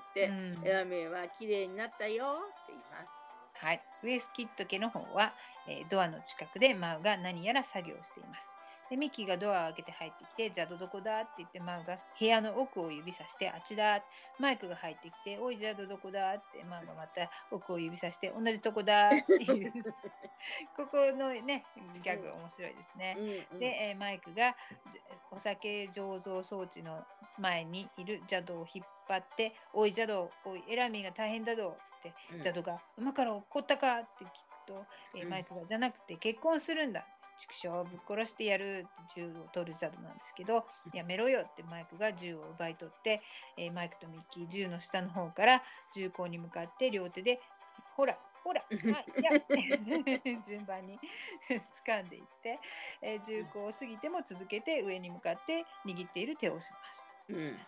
[0.00, 3.64] って言って、うんエラメイは綺麗になったよって言います。
[3.64, 5.34] はい、ウエスキット家の方は、
[5.66, 8.52] えードアの近くでマウが何やら作業をしています。
[8.88, 11.20] でミッキーがドアを開けて入ってきて、じゃあどこだ？
[11.22, 14.02] って言ってマウが部屋の奥を指さして、あっちだ。
[14.38, 19.70] マイクが入ってきて、おいじゃあどこだってマウがまた奥を指さして、同じとこだっていう。
[20.76, 21.64] ここのね、
[22.02, 23.16] ギャグ面白いですね。
[23.18, 24.56] うんうんで、えーマイクが
[24.92, 25.00] じ
[25.30, 27.04] お酒醸造装置の
[27.38, 34.32] 前にいる邪道を引っ張って「おい邪道おいエラミーが大変だど」ってうん邪道が「馬から落っこったか?」って聞く
[34.66, 37.06] と、えマイクが「じゃなくて結婚するんだ」
[37.38, 43.22] 畜生ぶっ殺してやるって銃を取る邪道なんですけど「やめろよ」ってマイクが銃を奪い取って、
[43.56, 45.62] えーマイクとミッキー銃の下の方から
[45.94, 47.40] 銃口に向かって両手で
[47.96, 49.40] 「ほらほら あいや」
[50.42, 50.98] 順番に
[51.86, 52.58] 掴んでいって、
[53.02, 57.06] えー銃口を過ぎても続けて上に向かって握っている手を押します。
[57.28, 57.58] うん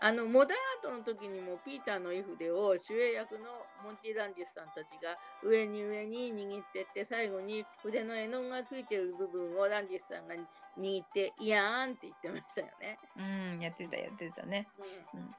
[0.00, 10.34] あのモダンアートの時にもピーターの絵筆を主演役のモンティ・ランディスさんたちが上に上に握ってって最後に筆の絵の具がついてる部分をランディスさんが
[10.78, 12.98] 握って「いやーん」って言ってましたよね。
[13.16, 13.22] う
[13.56, 14.68] ん、やってたやってたね。
[15.14, 15.34] うん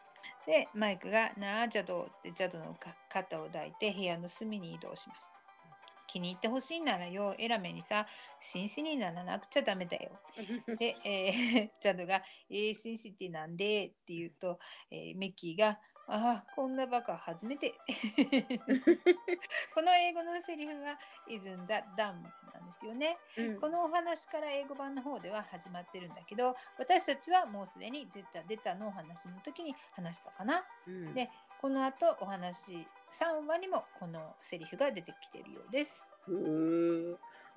[0.45, 5.33] で、マイクが、なあ、ジャドってジャドのか肩を抱いて部屋の隅に移動します。
[6.15, 8.07] 気に入ってほしいならよ、エラメにさ、
[8.39, 10.11] 紳士にならなくちゃダメだよ。
[10.79, 14.57] で、えー、ジャドが、えー、紳士ってなんでって言うと、
[14.89, 17.73] えー、ミッキーが、ああ、こんなバカ初めて。
[19.73, 20.97] この英語のセリフは
[21.27, 22.31] Isn't that dumb なんで
[22.79, 23.17] すよね。
[23.37, 30.63] うんこのお話から英語版の方では始まってるんだけど、私たちはもうすでに出た出たのお話の時に話したかな。
[30.87, 31.29] うんで
[31.65, 32.73] この後お話
[33.09, 36.05] 3話にもこのセリフが出てきているようです。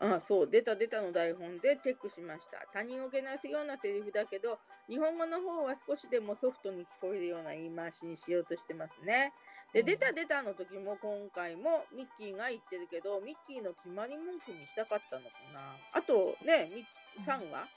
[0.00, 2.64] あそう出た出たの台本でチェックしました。
[2.72, 9.34] 他人をけなすようなセリフだけど日本語の方は少しでもソフトに聞こえるような言い回しにしようとしてますね。
[9.74, 9.86] で、うん。
[9.86, 15.76] 出た出たの時も今回もミッキーが言ってるけどミッキーの決まり文句にしたかったのかな。
[15.92, 16.80] あとねみ
[17.26, 17.68] 3話、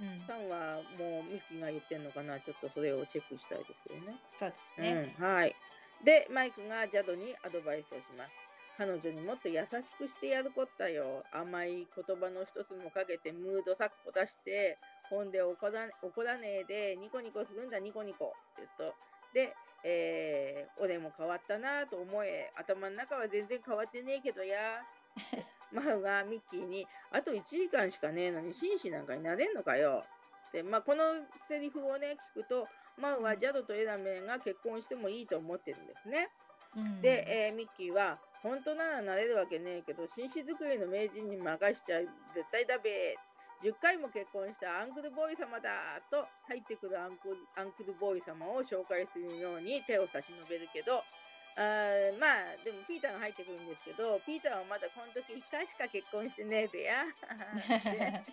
[0.00, 2.40] うん、3話もうミッキーが言ってんのかな？
[2.40, 5.14] ちょっとそれをチェックしたいですよねそうですね。
[5.18, 5.54] うん、はい。
[6.02, 8.32] で、マイクがジャドにアドバイスをします。
[8.76, 11.22] 彼女にもっと優しくしてやるこったよ。
[11.32, 14.78] 甘い言葉の一つもかけてムードサッコ出して、
[15.08, 18.96] ほんで怒ら怒らねえでニコニコするんだニコニコって言うと。
[19.32, 22.50] で、えー俺も変わったなと思え。
[22.56, 24.82] 頭の中は全然変わってねえけどや。
[25.74, 30.04] マウがミッキーに、あと1時間しかねえのに紳士なんかになれんのかよ。
[30.52, 31.02] で、まあ、この
[31.48, 36.28] セリフをね、聞くと、マウはジャドとエラメが結婚してもいいと思ってるんですね。
[36.76, 42.10] うんで、えーミッキーは、本当ならなれるわけねえけど、紳士作りの名人に任しちゃ絶
[42.52, 43.16] 対だべ。
[43.64, 51.02] 10回も結婚したアンクルボーイ様だと入ってくるアンクルアンクルボーイ様を紹介するように手を差し伸べるけど、
[51.56, 57.06] あーまあでもピーターが入ってくるんですけどピーターはまだこの時1回しか結婚してねえべや
[57.94, 58.24] で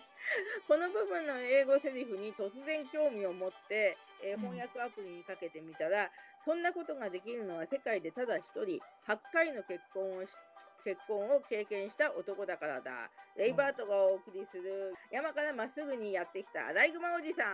[0.66, 10.28] この部分の英語セリフに突然興味を持って、えーうん翻訳アプリにかけてみたら、そんなことができるのは世界でただ一人8回の結婚をし
[10.84, 13.10] 結婚を経験した男だからだ。
[13.36, 17.46] レイバートがお送りする山からまっすぐにやってきたアライグマおじさん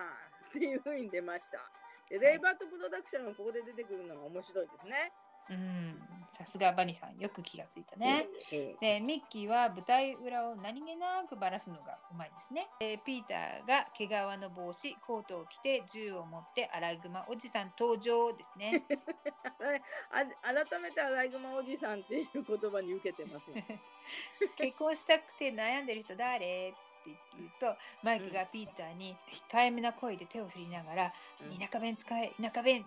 [0.48, 1.60] っていう風に出ました。
[2.08, 5.12] でレイバートプロダクションがここで出てくるのが面白いですね。
[5.50, 5.94] うん、
[6.28, 8.26] さすがバニさん、よく気がついたね。
[8.52, 12.68] えで、ミッキーは舞台裏を何気なくばらすのがうまいですね。
[12.78, 18.84] でピーターが毛皮の帽子、コートを着て銃を持ってアライグマおじさん登場ですね。
[20.10, 23.64] あ改めてアライグマおじさんっていう言葉に受けてますね。
[24.56, 26.74] 結婚したくて悩んでる人誰？
[26.98, 29.16] って言うとマイクがピーターに
[29.50, 32.84] 控えめな声で手を振りながら「うん田舎弁使え田舎弁」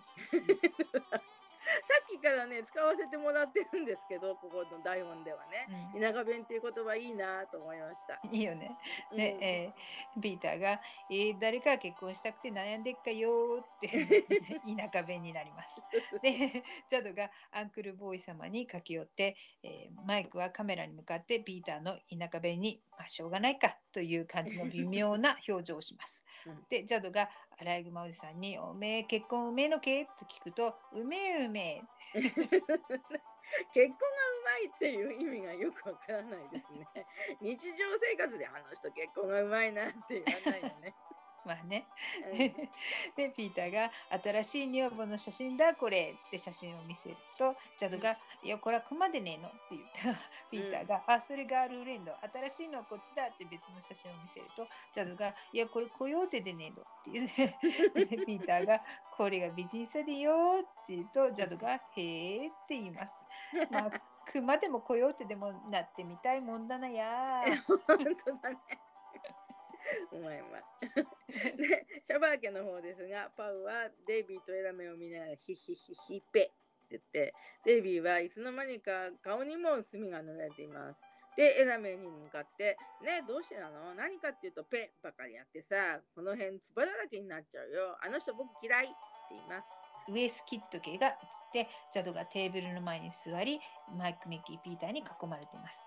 [1.10, 1.20] さ
[2.02, 8.20] っきからね使わせてもらってるんですけどここの台本ではね、う田舎弁っていう言葉いいなと思いました。
[8.30, 8.76] いいよね。
[9.10, 14.24] うんで、えーピーターが、えー誰か結婚したくて悩んでっかよーって
[14.76, 15.80] 田舎弁になります。
[16.22, 26.22] で、ジャドがアンクルボーイ様に駆け寄って、えーマイクはカメラに向かってピーターの田舎弁に、まあ、しょうがないかという感じの微妙な表情をします。
[26.46, 30.04] うんで、ジャドがアライグマおじさんに、おめえ結婚うめえのけ？
[30.04, 31.82] と聞くと、うめえうめ
[32.14, 32.20] え。
[32.22, 33.98] 結婚がう
[34.44, 36.86] まいっていう意味がよくわからないですね。
[37.40, 40.94] 日常生活であの人結婚がうまいなって言わないよね。
[41.44, 41.86] まあね。
[42.32, 42.38] うん
[43.16, 43.90] でピーターが
[44.22, 50.20] 「新しい女房の写真だこれ」って写真を見せるとジャドが「いやこれはクマでねえの」って言った
[50.50, 57.58] ピーターが「あそれガールフレンド新しいのはこっちだ」って別の写真を見せるとジャドが「いやこれコヨーテでねえの」って言うね
[57.94, 58.82] でピーターが
[59.16, 63.12] 「これが美人さでよ」って言うとジャドが「へえ」って言います。
[63.70, 63.90] まあ
[64.24, 67.62] クマでもコヨーテでもなってみたいもんだなやー。
[67.66, 67.76] 本
[68.24, 68.56] 当だね。
[70.12, 70.64] うまいうまい。
[71.56, 76.52] で、シャバー家の方ですが、パウはデイビーとエラメを見ながらヒヒヒヒペって
[76.90, 81.02] 言って、デイビーはいつの間にか顔にも墨が塗られています。
[81.36, 83.94] で、エラメに向かって、ねどうしてなの？
[83.94, 87.96] 何かっていうと、ペばかりやってさ、この辺つばだらけになっちゃうよ。
[88.02, 88.94] あの人僕嫌いって
[89.30, 89.68] 言います。
[90.08, 91.16] ウエスキット系が映っ
[91.52, 93.60] てジャドがテーブルの前に座り
[93.96, 95.86] マイク・ミッキー・ピーターに囲まれています。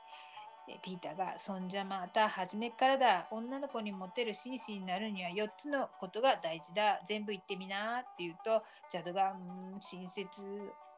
[0.67, 3.27] えピーターが「そんじゃまた初めっからだ。
[3.31, 6.99] 女の子にモテる紳士になるには4つのことが大事だ。
[7.05, 10.41] 全部言ってみな」って言うとジャドが「うん親切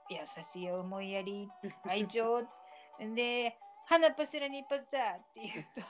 [0.09, 1.49] 優しい思いやり。
[1.83, 2.47] 愛情。
[2.99, 5.81] で花パセラに一発だ」って言うと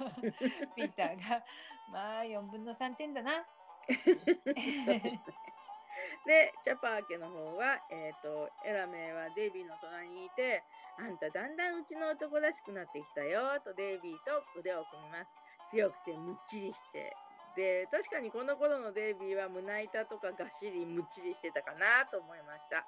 [0.75, 1.43] ピーターが
[1.91, 3.45] 「まあ4分の3点だな」
[6.25, 10.63] で、チャパー家の方は、えっ、と、エラメはデイビーの隣にいて、
[10.97, 15.31] あんただんだんうちの男らしくなってきたよ、とデイビーと腕を組みます。
[15.69, 17.15] 強くてむっちりして。
[17.55, 22.85] で、確かにこの頃のデイビーは胸板とかがっしりむっちりしてたかなと思いました。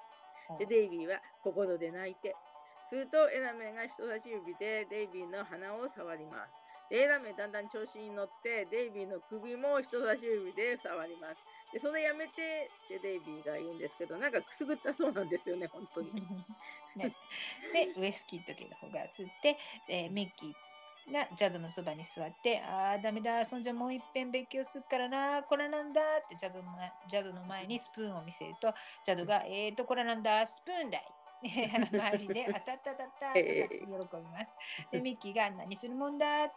[0.58, 2.36] で、デイビーは心で泣いて、
[2.88, 6.52] するとエラメが人差し指でデイビーの鼻を触ります。
[6.90, 11.38] でエラメだんだん調子に乗ってデイビーの首も人差し指で触ります。
[11.72, 16.10] でそれやめてってデイビーが言うんですけどなんかくすぐったそうなんですよね本当に。
[16.96, 17.14] ね、
[17.72, 19.06] でウエスキッド家の方が移っ
[19.40, 19.56] て、
[19.88, 28.74] えーミッキーがジャドのそばに座って「あーダメだそんじゃもういっぺん勉強するからなこれなんだ」ってジャドの前ジャドの前にスプーンを見せると
[29.04, 31.04] ジャドが「えーとこれなんだスプーンだい」
[31.42, 34.54] 周りで「あたったたった」ってさっき喜びます。
[34.90, 36.52] で ミッキーが「何するもんだ」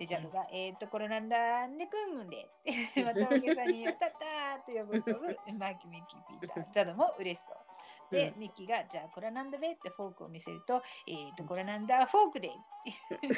[0.00, 2.48] でジャドが「えーとこれなんだでくんむんで」
[3.04, 7.56] また大げさに「あたった」と呼ぶ呼ぶマイキーミッキーピータージャドも嬉しそう。
[8.10, 12.50] で、ミッキーが、じゃあこれなんだべってフォークを見せると、えーと、これなんだ、フォークで。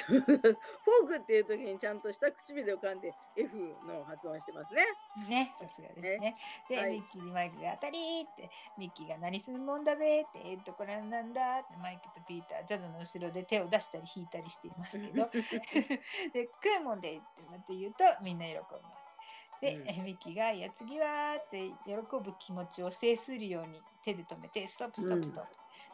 [0.07, 0.45] フォー
[1.09, 4.87] クっていう時にちゃんとした唇を噛んで F の発音してますね。
[5.29, 6.37] ね、さすがですね。
[6.69, 15.29] で、はいミッキーにマイクが当たりって、ミッキーが何するもんだべって、えーと、これなんだって、マイクとピーター、ジャドの後ろで手を出したり引いたりしていますけど、
[16.33, 19.13] で、食うもんでってまた言うと、みんな喜びます。
[19.63, 25.49] で、うんえミッキーが、いや、次はって喜ぶ気持ちを制するように手で止めて、ストップ、ストップ、ストップ。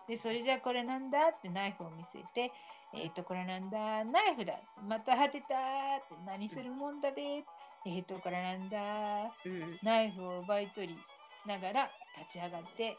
[0.08, 2.50] で、それじゃあこれなんだってナイフを見せて、
[2.94, 4.54] えっ、と、これなんだ、ナイフだ。
[4.88, 5.48] また果てたっ
[6.08, 7.44] て、何するもんだべ。
[7.84, 10.96] えっ、と、これなんだ、うんナイフを奪い取り
[11.44, 12.96] ながら立ち上がって、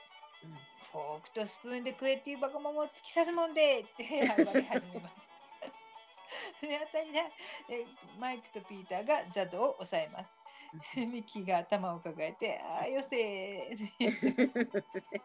[0.91, 4.05] フォークとスプーンで食えっていうバカモンを突き刺すもんでって
[4.45, 5.29] 暴れ始めます。
[6.61, 7.21] で、当たりだ。
[7.69, 7.85] え
[8.19, 10.38] マイクとピーターがジャドを抑えます。
[10.95, 14.09] ミッキーが頭を抱えて、ああ、よせー。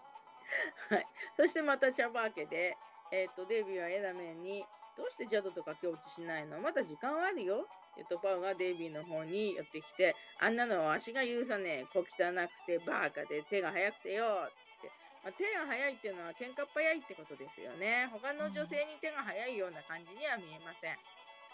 [0.88, 1.06] はい、
[1.36, 2.76] そしてまた茶葉家で、
[3.10, 4.64] えー、とデイビーはエラメンに
[4.96, 6.60] 「どうしてジャドとか境地しないの？
[6.60, 7.66] まだ時間はあるよ」
[8.00, 11.86] っとパウがデイビーの方に寄ってきて「あんなのは足が許さねえ。
[11.92, 14.48] 小汚くてバーカで手が速くてよ」
[14.78, 14.90] って、
[15.22, 18.08] まあ、手が速いっていうのは喧嘩っ早いってことですよね。
[18.12, 20.98] 他の女性に手が速いような感じには見えません。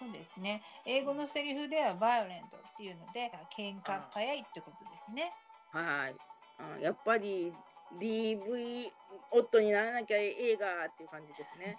[0.00, 0.62] そうですね。
[0.86, 5.30] 英語のセリフではバイオレントっていうので、喧嘩早いってことですね。
[5.72, 6.16] はい、
[6.58, 7.52] あやっぱり
[8.00, 8.88] DV
[9.30, 11.76] 夫にならなきゃ映画っていう感じですね。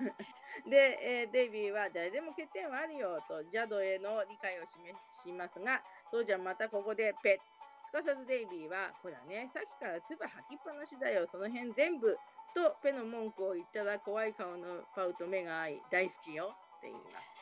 [0.66, 7.38] で、えーデイビーは誰でも欠点はあるよとジャドへの理解を示しますが父ちゃんまたここでペッ
[7.86, 12.18] すかさずデイビーはほらねさっきから唾吐きっぱなしだよその辺全部
[12.54, 17.37] とペの文句を言ったら怖い顔のパウと目が合い大好きよって言います。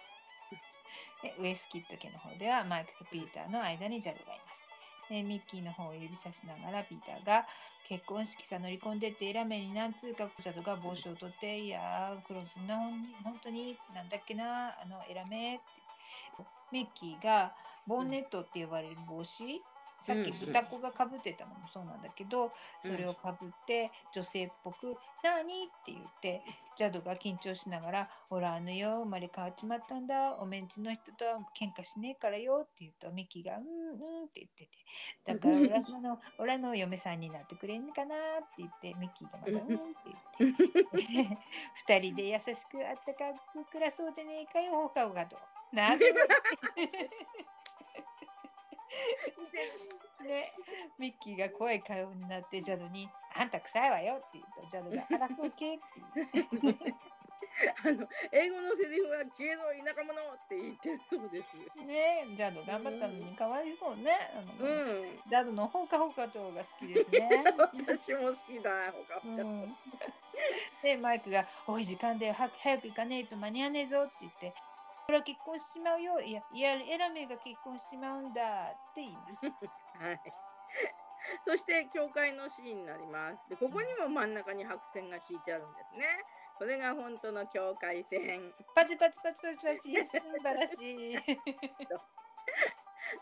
[1.26, 4.64] で ウエスキット家の方ではマイクとピーターの間にジャルがいます。
[5.08, 7.46] えミッキーの方を指さしながらピーターが
[7.88, 12.76] 結婚式さ乗り込んでってエラメに何通かジャドが帽子を取って「いやークロスな
[13.22, 15.64] 本当になんだっけなあのエラメ」って
[16.72, 17.54] ミッキーが
[17.86, 19.62] ボンネットって呼ばれる帽子、
[20.00, 26.42] さっき豚子がかぶってたのもそうなんだけど、それをかぶって女性っぽく「何?」って言って
[26.76, 34.70] ジャドが緊張しながら「ほらあのよ生まれ変わっちまったんだおメンチの人とは喧嘩しねえからよ」って言うとミッキーが「うんうん」って言ってて
[35.24, 40.66] 「だから俺の俺の嫁さんになってくれんかな」って言ってミッキーがまた「うん」って言って。
[41.74, 45.36] 二人で優しくあったかく暮らそうでねえかよ放課後がと。
[45.72, 46.06] なる
[50.24, 50.52] ね、
[50.98, 55.84] ミッキーが怖い顔になってジャドに「あんた臭いわよ」って言うとジャドが「あらそうけ?」って
[56.62, 56.94] 言って
[57.84, 61.86] あの英語のセリフは消えろ田舎者って言ってるそうです。
[61.86, 64.12] ねジャド頑張ったのにかわいそうね。
[64.34, 64.72] あのう
[65.04, 65.20] ん。
[65.26, 67.44] ジャドのほかほかとが好きですね。
[67.88, 69.42] 私も好きだ、ほかほか。
[69.42, 69.76] うん、
[70.82, 74.54] でマイクが「おい時間だよ早く早く行かねえと間に合わねえぞ」って言って
[75.06, 79.46] 「ほら結婚しちまうよいやいやエラメが結婚しちまうんだ」って言います。
[79.98, 80.20] はい。
[81.44, 83.48] そして教会のシーンになります。
[83.48, 86.06] で、ここにも真ん中に白線が引いてあるんですね。
[86.58, 88.54] これが本当の境界線。
[88.74, 91.18] パチパチパチパチパチ素晴らしい。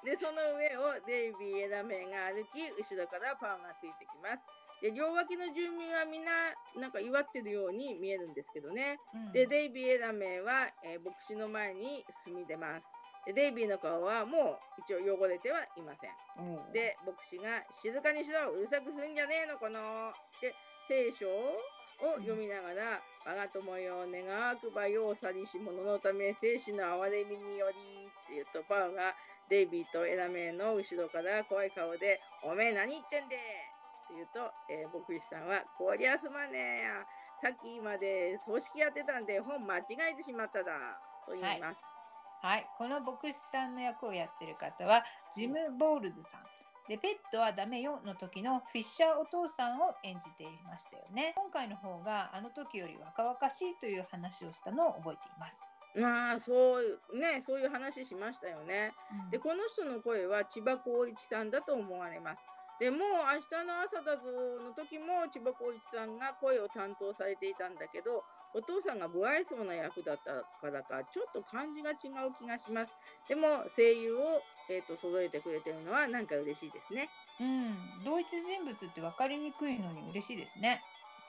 [0.05, 4.47] で、その上をデイビー・エラメが歩き、後ろからパウがついてきます。
[4.85, 9.01] で、両脇の住民はみんななんか祝ってるように見えるんですけどね。
[9.15, 12.86] うんで、デイビー・エラメは、えー牧師の前に進み出ます。
[13.24, 16.11] でデイビーの顔はもう一応汚れてはいません。
[16.36, 20.55] うんで牧師が「静かにしろうるさくすんじゃねえのこの」って
[20.86, 21.56] 聖書を
[22.19, 29.15] 読みながら「我が友よ願わくばようさりし者のため生死の憐れみにより」って言うとパウが
[29.48, 33.39] デイビーとエラメの後ろから怖い顔で「おめえ何言ってんで!」
[34.05, 37.06] って言うと、えー牧師さんは「こりゃすまねえや
[37.40, 41.81] さっきまで葬式やってたんで本間違えてしまっただ」と言います。
[42.43, 45.02] はい、この牧師さんの役をやってる方は
[45.32, 46.44] ジム・ボールズさん。
[46.86, 51.32] で、ペットはダメよの時のフィッシャーお父さんを演じていましたよね。
[51.35, 55.64] 今回の方があの時より若々しいという話をしたのを覚えています。
[55.97, 58.93] まあそうねそういう話しましたよね。
[59.12, 62.44] うんでこの人の声は千葉光一さんだと思われます。
[62.80, 64.26] でもう明日の朝だぞ
[64.59, 68.24] の時も千葉光一さんが声を担当されていたんだけど
[68.55, 72.92] お父さんが不愛想な役だったからかちょっと感じが違う気がします。
[73.28, 77.10] でも声優を、えー、と揃えてくれてるのはなんか嬉しいですね。
[77.40, 80.82] うん、同一人物って分かりにくいのに嬉しいですね。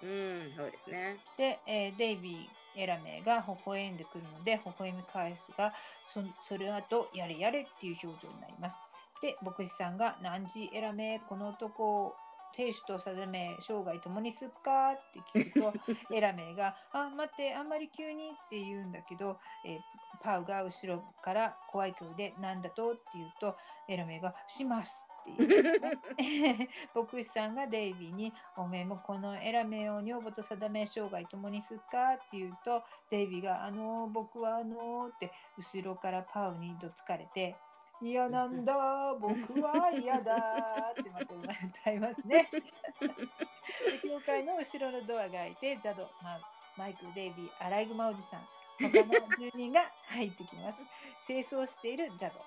[0.03, 1.17] うんそうですね。
[1.38, 5.73] で、えーデイビー・エラメが微笑んでくるので微笑み返すが
[6.05, 8.77] そそれ後やれやれっていう表情になります。
[9.26, 12.15] で牧師さんが「何時エラメこの男を
[12.53, 15.60] 亭主と定め生涯共にすっか?」って聞く
[16.07, 19.80] とエラメが「あ待ってあんまり急に」って言うんだけど、えー
[20.22, 23.57] パウが後ろから怖い声で「なんだと?」って言うと
[23.89, 26.69] エラメが「します」って言う、ね。
[26.95, 37.57] 牧師さんがデイビーに「おめえもこのエラメを女房と定め生涯共にすっか?」って言うとデイビーが「あのー僕はあのー」って後ろからパウにどつかれて
[38.10, 38.73] 「嫌なんだ
[39.19, 42.49] 僕は嫌だ」ってまた歌いますね。
[42.52, 46.41] で 教会の後ろのドアが開いてジャドマウ
[46.77, 48.48] マイクデイビーアライグマおじさん
[48.80, 50.80] 他の住人が入ってきます。
[51.26, 52.40] 清掃しているジャド。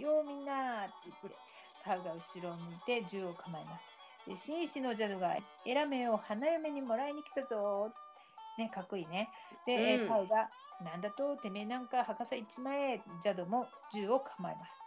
[0.00, 1.38] ようみんなって言って、
[1.84, 3.86] パウが後ろを向いて銃を構えます。
[4.26, 7.92] で紳士のジャドがエラメを花嫁にもらいに来たぞ。
[8.58, 9.30] ね、かっこいいね。
[9.66, 10.50] で、えーうんパウが、
[10.80, 14.80] なんだと、てめえなんか墓さ一枚ジャドも銃を構えます。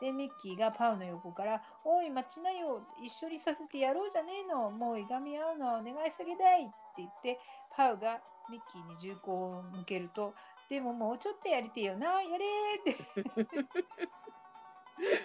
[0.00, 7.38] で、ミッキーがパウの横から、おい、待ちなよ、一緒にさせてやろうじゃねえの、もういがみ合うのはお願い下げだいって言って、
[7.76, 8.20] パウが
[8.50, 10.34] ミッキーに銃口を向けると、
[10.68, 12.96] でももうちょっとやりてえよな、やれーって。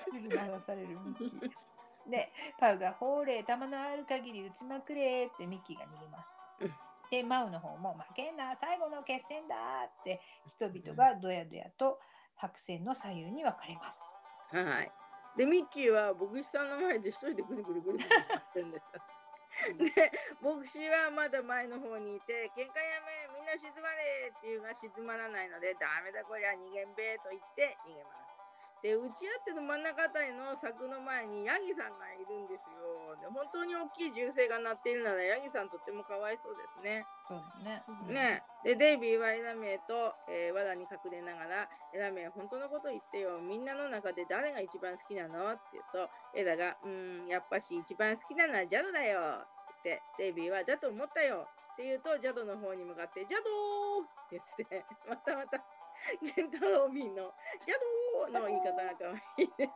[0.06, 0.30] すぐ流
[0.66, 1.52] されるミッキー。
[2.10, 6.30] で、パウが、ほーれ、弾のある限り撃ちまくれってミッキーが逃げます
[6.62, 6.74] うん。
[7.10, 9.56] で、マウの方も、負けんな、最後の決戦だ
[9.88, 12.00] って、人々がどやどやと
[12.36, 14.15] 白線の左右に分かれます。
[14.64, 14.92] はい。
[15.36, 19.02] でミッキーは牧師さんの前で一人でぐるぐるぐるぐる回ってるんですよ。
[19.80, 20.12] で
[20.42, 28.25] 牧師はまだ前の方にいて「喧嘩やめみんな静まれ!」っていうが静まらないので「ダメだこりゃ逃げんべ」と言って逃げます。
[28.86, 33.18] で打ち合ってる真ん中あたりの柵の前にヤギさんがいるんですよ。
[33.18, 37.02] で本当に大きい銃声が鳴っているならヤギさんとってもかわいそうですね。
[37.26, 37.82] そうだね。
[38.14, 49.42] ねでデイビーはエラメイと、えー、罠に隠れながら「エラメイ本当のこと言ってよみんなの中で誰が一番好きなの?」って言うとエラが「うーんやっぱし一番好きなのはジャドだよ」
[49.82, 55.58] ってデイビーは「だと思ったよ」って言うとジャドの方に向かって「ジャドー!」って言って またまた
[56.36, 57.34] ケンタロビンの
[57.66, 57.76] 「ジャ
[58.30, 59.74] ドー!」の言い方が可愛いです。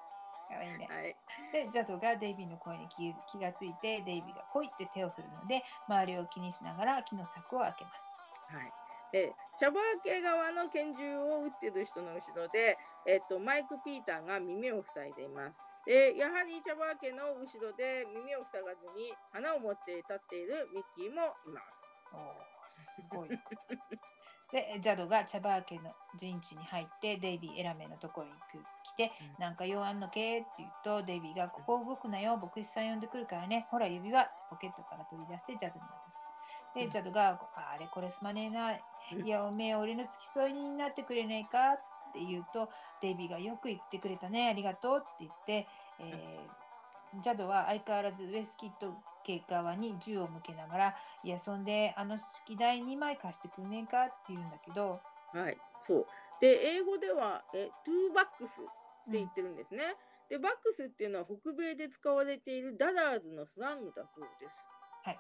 [0.50, 0.88] かわいいね。
[0.90, 1.16] はい
[1.52, 8.18] で、ジャドがデイビーの声に気気がついて、デイビーが来いって手を振るので、周りを気にしながら木の柵を開けます。
[8.50, 8.74] はい、
[9.12, 15.62] で茶葉家側の拳銃を撃ってる人の後ろで、えっと、マイク・ピーターが耳を塞いでいます。
[15.86, 21.86] でやはり茶葉家の後ろで耳を塞がずに花を持って立っているミッキーもいます。
[22.14, 23.30] おーすごい。
[24.52, 29.44] で、ジャドが茶葉家の陣地に入って、デイビー・エラメのところに来来て、うん。
[29.44, 36.24] なんか用あんのけって言うと、デイビーが、ここ動くなよ、牧師さん呼んでくるからね、ほら指輪ポケットから取り出して、ジャドに渡す。
[36.74, 36.90] で、うん。
[36.90, 38.82] ジャドが、あれこれすまねえな、い
[39.28, 42.70] や、おめえ、俺の付き添いになってくれねえかって言うと、
[43.02, 45.68] デイビーがよく言ってくれたね、ありがとうって言って、
[46.00, 46.60] えー
[47.22, 48.94] ジャドは相変わらずウエスキット
[49.26, 55.02] 家側に銃を向けながら、いや、そんで、あの式台2枚貸してくんねえかって言うんだけど、
[55.34, 56.06] はい、そう
[56.42, 58.64] で英語ではえトゥーバックスっ
[59.12, 59.84] て言ってるんですね。
[60.30, 64.62] でバックスっていうのは北米で使われているダラーズのスラングだそうです。
[65.04, 65.20] はい。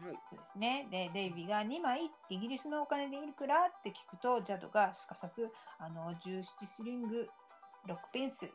[0.00, 0.88] はいそうですね。
[0.90, 7.28] で、デイビーが2枚イギリスのお金でいくらって聞くと、ジャドがすかさず、あの、17シリング
[7.86, 8.46] 6ペンス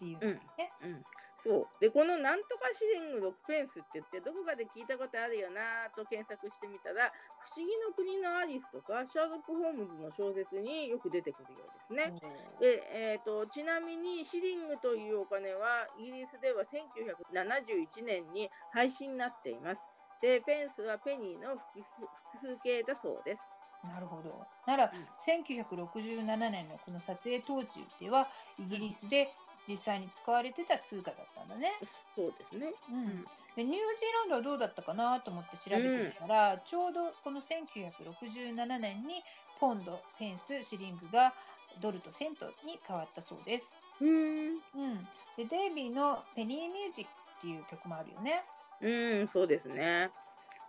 [0.00, 0.72] っていうんですね。
[0.82, 1.04] うん、
[1.36, 12.20] そうでこの「なんとかシリング6ペンス」って言ってどこかで聞いたことあるよなと検索してみたら「不思議の国のアリス」とかシャーロック・ホームズの小説によく出てくるようですね。
[12.58, 19.88] でえー、とちなみにシリングというお金はイギリスでは1971年に廃止になっています。
[20.22, 23.42] でペンスはペニーの複数複数形だそうです。
[23.84, 24.46] なるほど。
[24.66, 28.28] なら、1967年のこの撮影当時では、
[28.58, 29.32] イギリスで
[29.68, 31.72] 実際に使われてた通貨だったんだね。
[32.14, 32.72] そうですね。
[32.90, 33.24] うん、
[33.56, 33.76] でニュージー
[34.12, 39.22] ランドはどうだったかなと思って調べてみたら、ちょうどこの1967年に
[39.58, 41.34] ポンド、ペンス、シリングが
[41.80, 43.78] ドルとセントに変わったそうです。
[44.00, 47.08] うーんうん、でデイビーのペニーミュージッっ
[47.40, 48.44] ていう曲もあるよね。
[48.80, 50.10] うん、そうですね。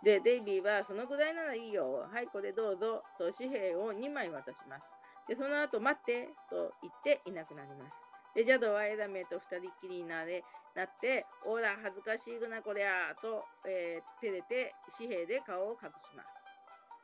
[0.02, 2.08] で、デイビーは、そのぐらいならいいよ。
[2.12, 3.04] はい、これどうぞ。
[3.16, 4.90] と紙幣を2枚渡します。
[5.28, 6.28] で、その後、待って。
[6.50, 8.11] と言っていなくなります。
[8.34, 10.42] で、ジャドはエダメと二人っきりになれ
[10.74, 13.14] なって、おら、恥ずかしいぐな、こりゃ。
[13.20, 16.28] と、えー照れて紙幣で顔を隠します。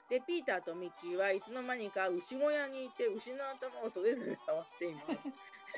[0.08, 5.00] で、ピーターとミッキーはいつの間にか牛小屋にいて、牛の頭をそれぞれ触っていま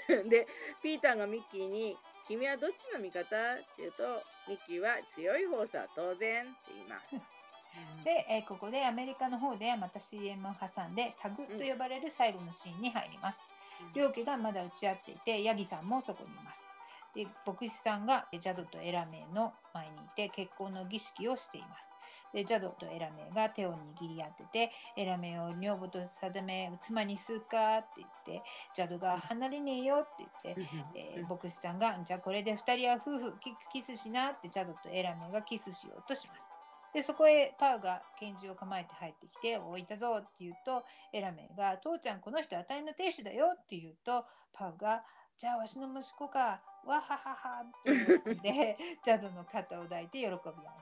[0.06, 0.22] す。
[0.28, 0.46] で、
[0.82, 1.96] ピーターがミッキーに、
[2.28, 3.24] 君はどっちの味方？
[3.24, 7.16] って言うと、ミッキーは強い方さ、当然って言います。
[8.04, 13.48] で、えーここでアメリカの方でまた CM を挟んでタグと呼ばれる最後のシーンに入ります。
[13.94, 16.68] 両家がまだ打ち合っていてヤギさんもそこにいます。
[17.14, 21.90] で牧師さんがジャドとエラメイの前にいて結婚の儀式をしています。
[22.32, 28.42] でジャドとエラメイが手を握り合っててエラメイを女房と定め妻にするかって言って
[28.74, 36.59] ジャドが離れねえよって言ってえー牧師さんが「じゃあこれで2人は夫婦キキスしな」ってジャドとエラメがキスしようとします。
[36.92, 45.04] でそこへパウが拳銃を構えて入ってきて「おいたぞ」って言うとエラメが「父ちゃんこの人あたいの亭主だよ」って言うとパウが
[45.38, 50.36] 「じゃあわしの息子かわははは」って言ってジャドの肩を抱いて喜び合い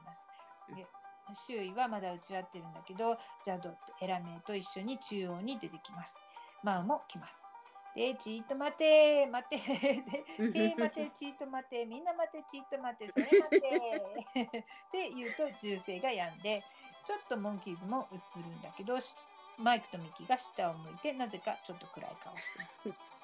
[0.04, 0.24] ます。
[0.74, 0.86] で
[1.34, 6.22] 周囲はまだ打ち合ってるんだけどジャドとエラメと一緒に中央に出てきます。
[6.62, 7.46] マウも来ます。
[7.94, 9.58] で、ちーっと待て、待て、
[10.50, 13.58] で、て待て、 ちーっと待て、みんな待て、ちーっと待て、 それ待て。
[14.46, 16.64] って言うと銃声が止んで、
[17.04, 19.16] ちょっとモンキーズも映るんだけど、し
[19.56, 23.17] マイクとミキが下を向いて、なぜかちょっと暗い顔してます。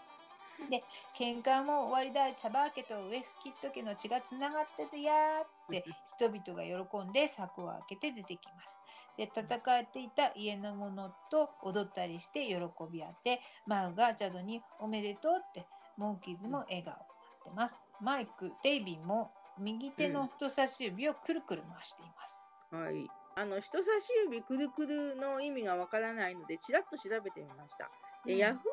[0.71, 5.85] で、喧嘩も終わりだ、チャバー家とウエスキッド家の血がつながっててやーって
[6.17, 8.81] 人々が喜んで柵を開けて出てきます。
[9.17, 12.57] で戦っていた家の者と踊ったりして喜
[12.91, 17.09] び合ってマウがジャドに「おめでとう」ってモンキーズも笑顔になっ
[17.45, 17.81] てます。
[18.01, 22.47] マイク、デイビーも右手の人差し指をくるくる回しています。
[22.73, 23.09] はい。
[23.37, 27.91] あの人差し指くるくるの意味がわからないので、ちらっと調べてみました。
[28.27, 28.69] でうんヤフー知恵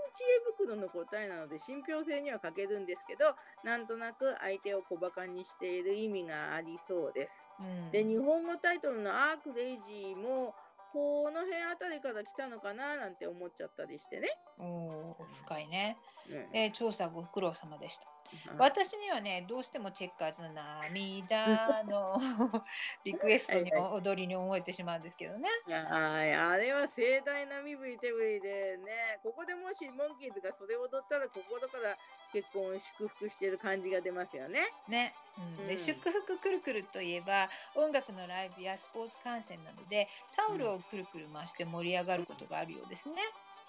[0.57, 7.45] 袋の答えなので信憑性には欠けるんですけど、なんとなく相手を小馬鹿にしている意味がありそうです。
[7.59, 10.53] うんで、日本語タイトルのアークレイジーも、
[10.93, 14.27] この辺あたりから来たのかななんて思っちゃったりしてね。
[14.59, 16.20] おー深いね、うん
[16.53, 18.05] えー調査ご苦労様でした。
[18.07, 18.21] はい
[18.57, 22.15] 私にはねどうしてもチェッカーズの涙の
[23.03, 25.49] リクエストに踊りに思えてしまうんですけどね。
[25.67, 31.97] はい、あれは盛大な身振り手振りでね、ここでもしモンキーズがそれを踊ったら心から
[32.31, 34.71] 結婚を祝福してる感じが出ますよね。
[34.87, 35.67] ね、うん。
[35.67, 35.77] でうん。
[35.77, 43.15] 祝福くるくるといえば音楽のライブやスポーツ観戦などでタオルをくるくる回して盛り上がることがあるようですね。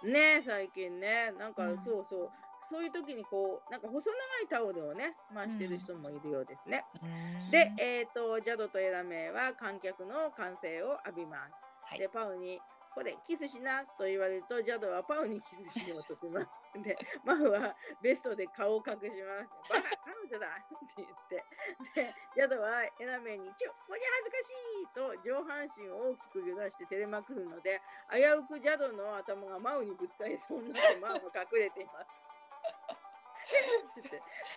[0.04, 1.78] ね最近ね、なんかうん。
[1.78, 2.30] そうそう、
[2.68, 6.84] そういう時にこう、なんか細長いタオルをね、回してる人もいるようですね。
[7.50, 11.52] で、えっ、と、ジャドとエラメイは観客の歓声を浴びます。
[11.84, 12.58] はいで、パウに、
[12.94, 16.48] これ、キスしなと言われると、ジャドはパウにキスしようとします。
[16.80, 19.68] で、マウはベストで顔を隠します。
[19.68, 21.44] バカ、彼女だって言って。
[21.94, 32.21] で、ジャドはエラメイに、ちょ、こりゃ恥ずかしいと上半身を大きく揺らして照れまくるので、危うくジャドの頭がマウにぶつかりそうになって、マウが隠れています。
[32.62, 34.08] って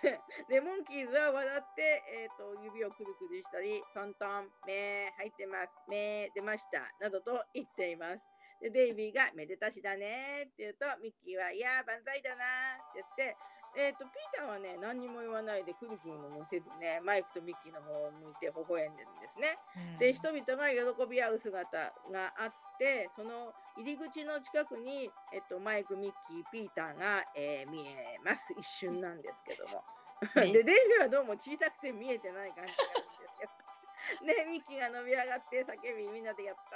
[0.04, 8.24] 言ってで、 モンキーズは笑って、えー、と指をくるくるしたり、トントン、目入ってます、目出ました、などと言っています。
[8.62, 12.46] で、デイビーがめでたしだねって言うと、ミッキーは、いやー、万歳だな
[12.76, 13.38] って言って、
[13.78, 19.60] えっ、と、ピーターはね、何にも言わないでくるくるもせずね、マイクとミッキーの方を向いて微笑んでるんですね。
[19.76, 28.54] うんで人々が喜び合う姿があってその入り口の近くに、えっと、マイクミッキーピーターが、えー見えます。
[28.58, 29.84] 一瞬なんですけども。
[30.36, 30.52] ね。
[30.54, 34.26] でデイビーはどうも小さくて見えてない感じがあるんですけど。
[34.26, 36.76] でミッキーが伸び上がって叫びみんなでやった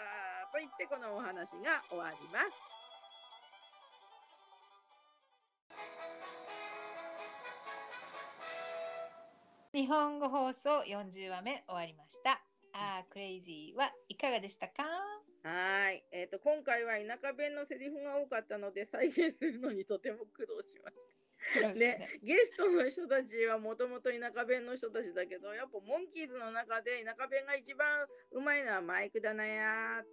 [0.49, 2.51] ーと言ってこのお話が終わります。
[9.71, 12.41] 日本語放送40話目終わりました。
[12.73, 14.83] あークレイジーはいかがでしたか？
[15.43, 21.28] はい、えっ、と今回は田舎弁のセリフが多かったので再現するのにとても苦労しました。
[21.75, 27.87] で、ゲストの人たちはもともと田舎弁の人たちだけどやっぱモンキーズの中で田舎弁が一番
[28.31, 30.05] うまいのはマイクだなやーっ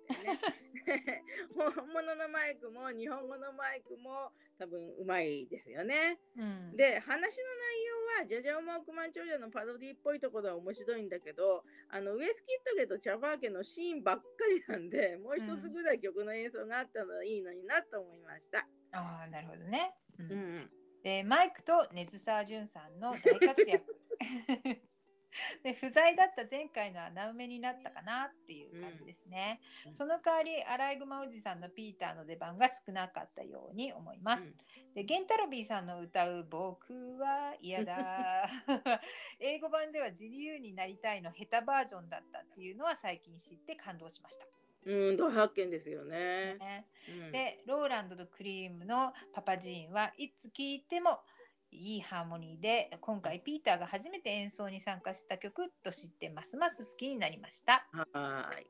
[0.86, 1.23] てね
[1.55, 6.19] 本物のマイクも日本語のマイクも多分うまいですよね。
[6.36, 18.66] うん、で話の内容はジャジャオマ億万長者のパロディっぽいところは面白いんだけどあのウエスキッド家とチャバー家のシーンばっかりなんでもう一つぐらい曲の演奏があったらいいのになと思いました。
[18.93, 19.94] ああなるほどね。
[20.19, 20.70] うんうん
[21.06, 23.94] でマイクと根津沢潤さんの大活躍。
[25.62, 29.94] で不在だった前回の穴埋めになったかなっていう感じですね、うん。
[29.94, 34.52] その代わりアライグマおじさんのピーターの出番が少なかったように思います、
[34.94, 38.48] でゲンタロビーさんの歌う「僕は嫌だ
[39.38, 44.46] 」英語版では自由になりたいの下手バージョンだったっていうのは最近知って感動しました。
[44.86, 46.56] うん、大発見ですよね。
[46.58, 51.20] ねうんでローランドとクリームのパパジーンはいつ聴いても
[51.72, 57.86] いいハーモニーで今回ピーターが初めて演奏に参加した曲と知ってますます好きになりました。
[57.92, 58.66] はーい。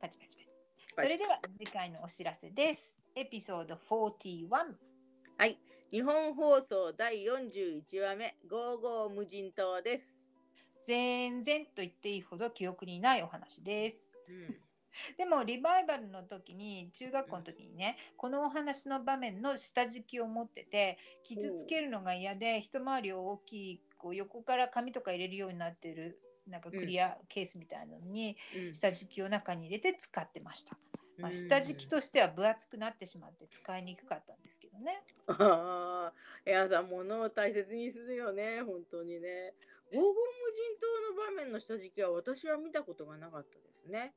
[0.00, 0.50] パチパチパチ
[0.96, 2.98] それでは次回のお知らせです。
[3.16, 4.48] エピソード41。
[5.38, 5.58] はい。
[5.90, 10.20] 日本放送第41話目、ゴーゴー無人島です。
[10.82, 14.08] 全然と言っていいほど記憶にないお話です。
[14.28, 14.69] うん。
[15.16, 28.74] でもリバイバルの時に中学校の時にね、このお話の場面の下敷きを持ってて傷つけるのが嫌で一回り大きいこう横から紙とか入れるようになってるなんかクリアケースみたいなのにうん。
[28.74, 30.78] 下敷きを中に入れて使ってました。
[31.20, 35.04] まあ、うん下敷きとしては分厚くなってしまって使いにくかったんですけどね。
[35.26, 36.14] ああ、
[36.44, 39.54] エアさん、物を大切にするよね、本当にね。
[39.90, 44.12] 黄金無人島の場面の下敷きは私は見たことがなかったですね。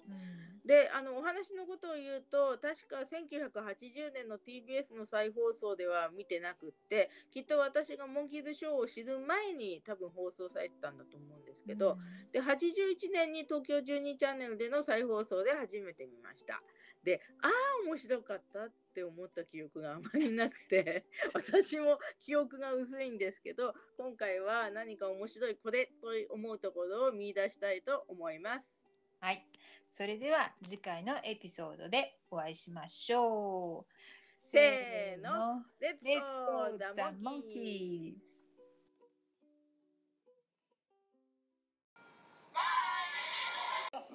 [0.66, 11.98] で、あのお話のことを言うと、確か1980年の TBS の再放送では見てなくって、きっと私がモンキーズショーを知る前に多分放送されてたんだと思うんですけど、
[12.32, 16.62] で81年に東京12チャンネルでの再放送で初めて見ました。
[17.04, 17.52] で、ああ
[17.86, 28.80] 面白かったって思った記憶があまりなくて、 私も記憶が薄いんですけど、今回は何か面白いこれと思うところを見出したいと思います。
[29.20, 29.46] はい。
[29.90, 33.94] それでは次回のエピソードでお会いしましょう。
[34.52, 35.66] せーの。
[35.80, 38.44] レッツ Let's ゴ go ー the ザモンキー monkeys!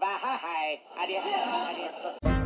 [0.01, 2.38] わははい、ありがとう、ありがとう。